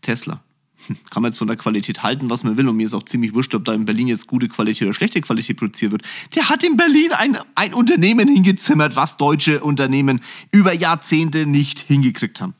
Tesla. 0.00 0.42
Kann 1.10 1.22
man 1.22 1.30
jetzt 1.30 1.38
von 1.38 1.48
der 1.48 1.56
Qualität 1.56 2.02
halten, 2.02 2.30
was 2.30 2.44
man 2.44 2.56
will. 2.56 2.68
Und 2.68 2.76
mir 2.76 2.86
ist 2.86 2.94
auch 2.94 3.04
ziemlich 3.04 3.34
wurscht, 3.34 3.54
ob 3.54 3.64
da 3.64 3.74
in 3.74 3.84
Berlin 3.84 4.08
jetzt 4.08 4.26
gute 4.26 4.48
Qualität 4.48 4.82
oder 4.82 4.94
schlechte 4.94 5.20
Qualität 5.20 5.56
produziert 5.56 5.92
wird. 5.92 6.02
Der 6.34 6.48
hat 6.48 6.62
in 6.62 6.76
Berlin 6.76 7.12
ein, 7.12 7.38
ein 7.54 7.74
Unternehmen 7.74 8.28
hingezimmert, 8.28 8.96
was 8.96 9.16
deutsche 9.16 9.60
Unternehmen 9.60 10.20
über 10.50 10.72
Jahrzehnte 10.72 11.46
nicht 11.46 11.80
hingekriegt 11.80 12.40
haben. 12.40 12.54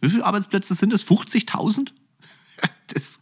Wie 0.00 0.10
viele 0.10 0.24
Arbeitsplätze 0.24 0.74
sind 0.74 0.92
das? 0.92 1.04
50.000? 1.06 1.88
Das, 2.92 3.20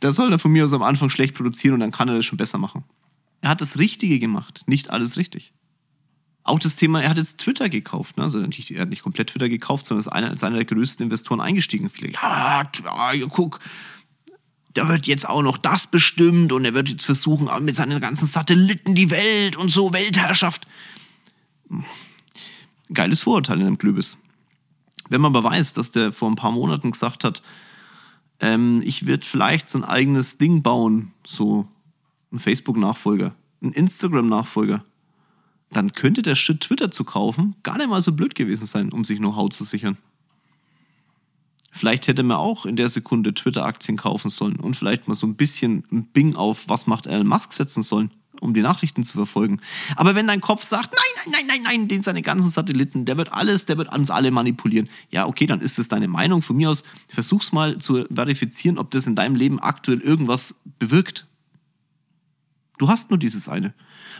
das 0.00 0.16
soll 0.16 0.32
er 0.32 0.38
von 0.38 0.50
mir 0.50 0.64
aus 0.64 0.72
am 0.72 0.82
Anfang 0.82 1.10
schlecht 1.10 1.34
produzieren 1.36 1.74
und 1.74 1.80
dann 1.80 1.92
kann 1.92 2.08
er 2.08 2.16
das 2.16 2.24
schon 2.24 2.38
besser 2.38 2.58
machen. 2.58 2.84
Er 3.42 3.50
hat 3.50 3.60
das 3.60 3.78
Richtige 3.78 4.18
gemacht, 4.18 4.62
nicht 4.66 4.90
alles 4.90 5.16
richtig. 5.16 5.52
Auch 6.42 6.58
das 6.58 6.76
Thema, 6.76 7.02
er 7.02 7.10
hat 7.10 7.18
jetzt 7.18 7.38
Twitter 7.38 7.68
gekauft. 7.68 8.16
Ne? 8.16 8.22
Also 8.22 8.38
nicht, 8.38 8.70
er 8.70 8.82
hat 8.82 8.88
nicht 8.88 9.02
komplett 9.02 9.28
Twitter 9.28 9.48
gekauft, 9.48 9.86
sondern 9.86 10.00
ist 10.00 10.08
einer, 10.08 10.30
als 10.30 10.42
einer 10.42 10.56
der 10.56 10.64
größten 10.64 11.04
Investoren 11.04 11.40
eingestiegen. 11.40 11.90
Viele, 11.90 12.12
ja, 12.12 12.68
ja, 13.12 13.26
guck, 13.28 13.60
da 14.72 14.88
wird 14.88 15.06
jetzt 15.06 15.28
auch 15.28 15.42
noch 15.42 15.58
das 15.58 15.86
bestimmt 15.86 16.52
und 16.52 16.64
er 16.64 16.74
wird 16.74 16.88
jetzt 16.88 17.04
versuchen, 17.04 17.48
mit 17.64 17.74
seinen 17.74 18.00
ganzen 18.00 18.26
Satelliten 18.26 18.94
die 18.94 19.10
Welt 19.10 19.56
und 19.56 19.70
so, 19.70 19.92
Weltherrschaft. 19.92 20.66
Geiles 22.92 23.20
Vorurteil 23.20 23.60
in 23.60 23.66
einem 23.66 23.78
Glübis. 23.78 24.16
Wenn 25.08 25.20
man 25.20 25.34
aber 25.34 25.48
weiß, 25.48 25.72
dass 25.72 25.90
der 25.90 26.12
vor 26.12 26.30
ein 26.30 26.36
paar 26.36 26.52
Monaten 26.52 26.92
gesagt 26.92 27.24
hat, 27.24 27.42
ähm, 28.38 28.80
ich 28.84 29.06
werde 29.06 29.26
vielleicht 29.26 29.68
so 29.68 29.78
ein 29.78 29.84
eigenes 29.84 30.38
Ding 30.38 30.62
bauen, 30.62 31.12
so 31.26 31.68
ein 32.32 32.38
Facebook-Nachfolger, 32.38 33.34
ein 33.62 33.72
Instagram-Nachfolger, 33.72 34.84
dann 35.70 35.92
könnte 35.92 36.22
der 36.22 36.34
Schritt, 36.34 36.62
Twitter 36.62 36.90
zu 36.90 37.04
kaufen, 37.04 37.54
gar 37.62 37.78
nicht 37.78 37.88
mal 37.88 38.02
so 38.02 38.12
blöd 38.12 38.34
gewesen 38.34 38.66
sein, 38.66 38.92
um 38.92 39.04
sich 39.04 39.18
Know-how 39.18 39.50
zu 39.50 39.64
sichern. 39.64 39.96
Vielleicht 41.72 42.08
hätte 42.08 42.24
man 42.24 42.36
auch 42.36 42.66
in 42.66 42.74
der 42.74 42.88
Sekunde 42.88 43.32
Twitter-Aktien 43.32 43.96
kaufen 43.96 44.28
sollen 44.28 44.56
und 44.56 44.76
vielleicht 44.76 45.06
mal 45.06 45.14
so 45.14 45.26
ein 45.26 45.36
bisschen 45.36 45.84
ein 45.92 46.04
Bing 46.06 46.34
auf 46.34 46.68
was 46.68 46.86
macht 46.88 47.06
Elon 47.06 47.28
Musk 47.28 47.52
setzen 47.52 47.84
sollen, 47.84 48.10
um 48.40 48.54
die 48.54 48.60
Nachrichten 48.60 49.04
zu 49.04 49.12
verfolgen. 49.12 49.60
Aber 49.94 50.16
wenn 50.16 50.26
dein 50.26 50.40
Kopf 50.40 50.64
sagt, 50.64 50.94
nein, 50.94 51.32
nein, 51.32 51.46
nein, 51.46 51.62
nein, 51.62 51.80
nein, 51.80 51.88
den 51.88 52.02
seine 52.02 52.22
ganzen 52.22 52.50
Satelliten, 52.50 53.04
der 53.04 53.16
wird 53.16 53.32
alles, 53.32 53.66
der 53.66 53.78
wird 53.78 53.92
uns 53.92 54.10
alle 54.10 54.32
manipulieren. 54.32 54.88
Ja, 55.10 55.26
okay, 55.26 55.46
dann 55.46 55.60
ist 55.60 55.78
es 55.78 55.86
deine 55.86 56.08
Meinung. 56.08 56.42
Von 56.42 56.56
mir 56.56 56.70
aus, 56.70 56.82
versuch's 57.08 57.52
mal 57.52 57.78
zu 57.78 58.04
verifizieren, 58.12 58.76
ob 58.76 58.90
das 58.90 59.06
in 59.06 59.14
deinem 59.14 59.36
Leben 59.36 59.60
aktuell 59.60 60.00
irgendwas 60.00 60.56
bewirkt. 60.80 61.28
Du 62.80 62.88
hast 62.88 63.10
nur 63.10 63.18
dieses 63.18 63.46
eine. 63.46 63.74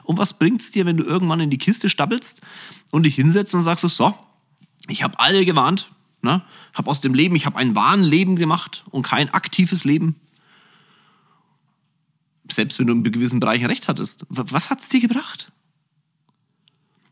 Und 0.04 0.18
was 0.18 0.34
bringt 0.34 0.60
es 0.60 0.70
dir, 0.70 0.84
wenn 0.84 0.98
du 0.98 1.02
irgendwann 1.02 1.40
in 1.40 1.48
die 1.48 1.56
Kiste 1.56 1.88
stappelst 1.88 2.42
und 2.90 3.04
dich 3.04 3.14
hinsetzt 3.14 3.54
und 3.54 3.62
sagst 3.62 3.88
so, 3.88 4.14
ich 4.86 5.02
habe 5.02 5.18
alle 5.18 5.46
gewarnt, 5.46 5.90
ne? 6.20 6.42
habe 6.74 6.90
aus 6.90 7.00
dem 7.00 7.14
Leben, 7.14 7.34
ich 7.36 7.46
habe 7.46 7.56
ein 7.56 7.74
wahren 7.74 8.02
Leben 8.02 8.36
gemacht 8.36 8.84
und 8.90 9.02
kein 9.02 9.30
aktives 9.30 9.84
Leben. 9.84 10.16
Selbst 12.52 12.78
wenn 12.78 12.86
du 12.86 12.92
in 12.92 13.02
gewissen 13.02 13.40
Bereichen 13.40 13.64
recht 13.64 13.88
hattest. 13.88 14.26
Was 14.28 14.68
hat 14.68 14.80
es 14.80 14.90
dir 14.90 15.00
gebracht? 15.00 15.50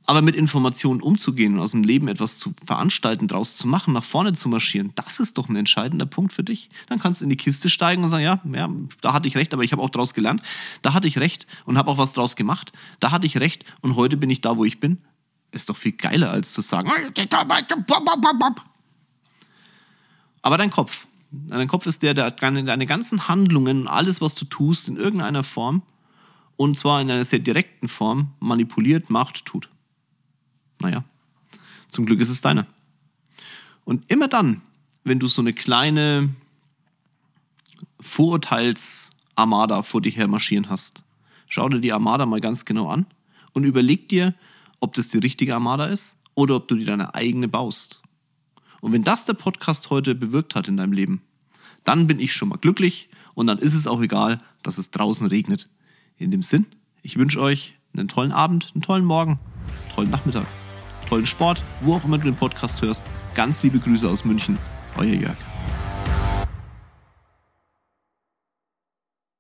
Aber 0.09 0.23
mit 0.23 0.37
Informationen 0.37 1.03
umzugehen 1.03 1.53
und 1.53 1.61
aus 1.61 1.73
dem 1.73 1.83
Leben 1.83 2.09
etwas 2.09 2.39
zu 2.39 2.55
veranstalten, 2.65 3.29
draus 3.29 3.59
zu 3.59 3.69
machen, 3.69 3.93
nach 3.93 4.03
vorne 4.03 4.33
zu 4.33 4.49
marschieren, 4.49 4.91
das 4.95 5.21
ist 5.21 5.37
doch 5.37 5.51
ein 5.51 5.57
entscheidender 5.57 6.07
Punkt 6.07 6.33
für 6.33 6.43
dich. 6.43 6.71
Dann 6.87 6.99
kannst 6.99 7.21
du 7.21 7.25
in 7.25 7.29
die 7.29 7.37
Kiste 7.37 7.69
steigen 7.69 8.03
und 8.03 8.09
sagen, 8.09 8.25
ja, 8.25 8.41
ja 8.55 8.71
da 9.03 9.13
hatte 9.13 9.29
ich 9.29 9.37
recht, 9.37 9.53
aber 9.53 9.65
ich 9.65 9.73
habe 9.73 9.83
auch 9.83 9.91
daraus 9.91 10.15
gelernt. 10.15 10.43
Da 10.81 10.95
hatte 10.95 11.07
ich 11.07 11.19
recht 11.19 11.47
und 11.67 11.77
habe 11.77 11.91
auch 11.91 11.99
was 11.99 12.15
draus 12.15 12.37
gemacht. 12.37 12.73
Da 13.01 13.11
hatte 13.11 13.27
ich 13.27 13.39
recht 13.39 13.67
und 13.83 13.97
heute 13.97 14.17
bin 14.17 14.31
ich 14.31 14.41
da, 14.41 14.57
wo 14.57 14.65
ich 14.65 14.81
bin. 14.81 14.97
Ist 15.51 15.69
doch 15.69 15.77
viel 15.77 15.93
geiler, 15.93 16.31
als 16.31 16.55
zu 16.55 16.63
sagen. 16.63 16.89
Aber 20.41 20.57
dein 20.57 20.71
Kopf. 20.71 21.07
Dein 21.31 21.69
Kopf 21.69 21.85
ist 21.85 22.03
der, 22.03 22.15
der 22.15 22.31
deine 22.31 22.87
ganzen 22.87 23.29
Handlungen 23.29 23.83
und 23.83 23.89
alles, 23.89 24.23
was 24.23 24.35
du 24.35 24.47
tust, 24.47 24.89
in 24.89 24.97
irgendeiner 24.97 25.45
Form, 25.45 25.83
und 26.57 26.79
zwar 26.79 27.03
in 27.03 27.11
einer 27.11 27.27
sehr 27.27 27.41
direkten 27.41 27.89
Form, 27.89 28.31
manipuliert, 28.41 29.11
macht, 29.11 29.45
tut. 29.45 29.69
Naja, 30.81 31.05
zum 31.89 32.07
Glück 32.07 32.21
ist 32.21 32.31
es 32.31 32.41
deiner. 32.41 32.67
Und 33.85 34.11
immer 34.11 34.29
dann, 34.29 34.63
wenn 35.05 35.19
du 35.19 35.27
so 35.27 35.41
eine 35.41 35.53
kleine 35.53 36.29
Vorurteils-Armada 38.01 39.83
vor 39.83 40.03
dir 40.03 40.13
her 40.13 40.29
marschieren 40.29 40.69
hast, 40.69 41.03
schau 41.49 41.69
dir 41.69 41.81
die 41.81 41.93
Armada 41.93 42.27
mal 42.27 42.41
ganz 42.41 42.65
genau 42.65 42.89
an 42.89 43.07
und 43.53 43.65
überleg 43.65 44.09
dir, 44.09 44.35
ob 44.81 44.95
das 44.95 45.09
die 45.09 45.19
richtige 45.19 45.55
Armada 45.55 45.87
ist 45.87 46.17
oder 46.35 46.57
ob 46.57 46.69
du 46.69 46.77
dir 46.77 46.87
deine 46.87 47.15
eigene 47.15 47.49
baust. 47.49 48.01
Und 48.81 48.93
wenn 48.93 49.03
das 49.03 49.25
der 49.25 49.35
Podcast 49.35 49.91
heute 49.91 50.15
bewirkt 50.15 50.55
hat 50.55 50.69
in 50.69 50.77
deinem 50.77 50.93
Leben, 50.93 51.23
dann 51.85 52.07
bin 52.07 52.21
ich 52.21 52.33
schon 52.33 52.51
mal 52.51 52.59
glücklich 52.59 53.09
und 53.35 53.47
dann 53.47 53.59
ist 53.59 53.75
es 53.75 53.87
auch 53.87 54.01
egal, 54.01 54.39
dass 54.63 54.79
es 54.79 54.91
draußen 54.91 55.27
regnet. 55.27 55.69
In 56.17 56.31
dem 56.31 56.43
Sinn, 56.43 56.67
ich 57.03 57.17
wünsche 57.17 57.41
euch 57.41 57.77
einen 57.95 58.09
tollen 58.09 58.33
Abend, 58.33 58.71
einen 58.75 58.83
tollen 58.83 59.05
Morgen, 59.05 59.39
einen 59.87 59.95
tollen 59.95 60.11
Nachmittag, 60.11 60.47
tollen 61.09 61.27
Sport, 61.27 61.63
wo 61.81 61.95
auch 61.95 62.05
immer 62.05 62.19
du 62.19 62.25
den 62.25 62.37
Podcast 62.37 62.83
hörst. 62.83 63.07
Ganz 63.35 63.63
liebe 63.63 63.79
Grüße 63.79 64.09
aus 64.09 64.25
München, 64.25 64.59
euer 64.97 65.15
Jörg. 65.15 65.37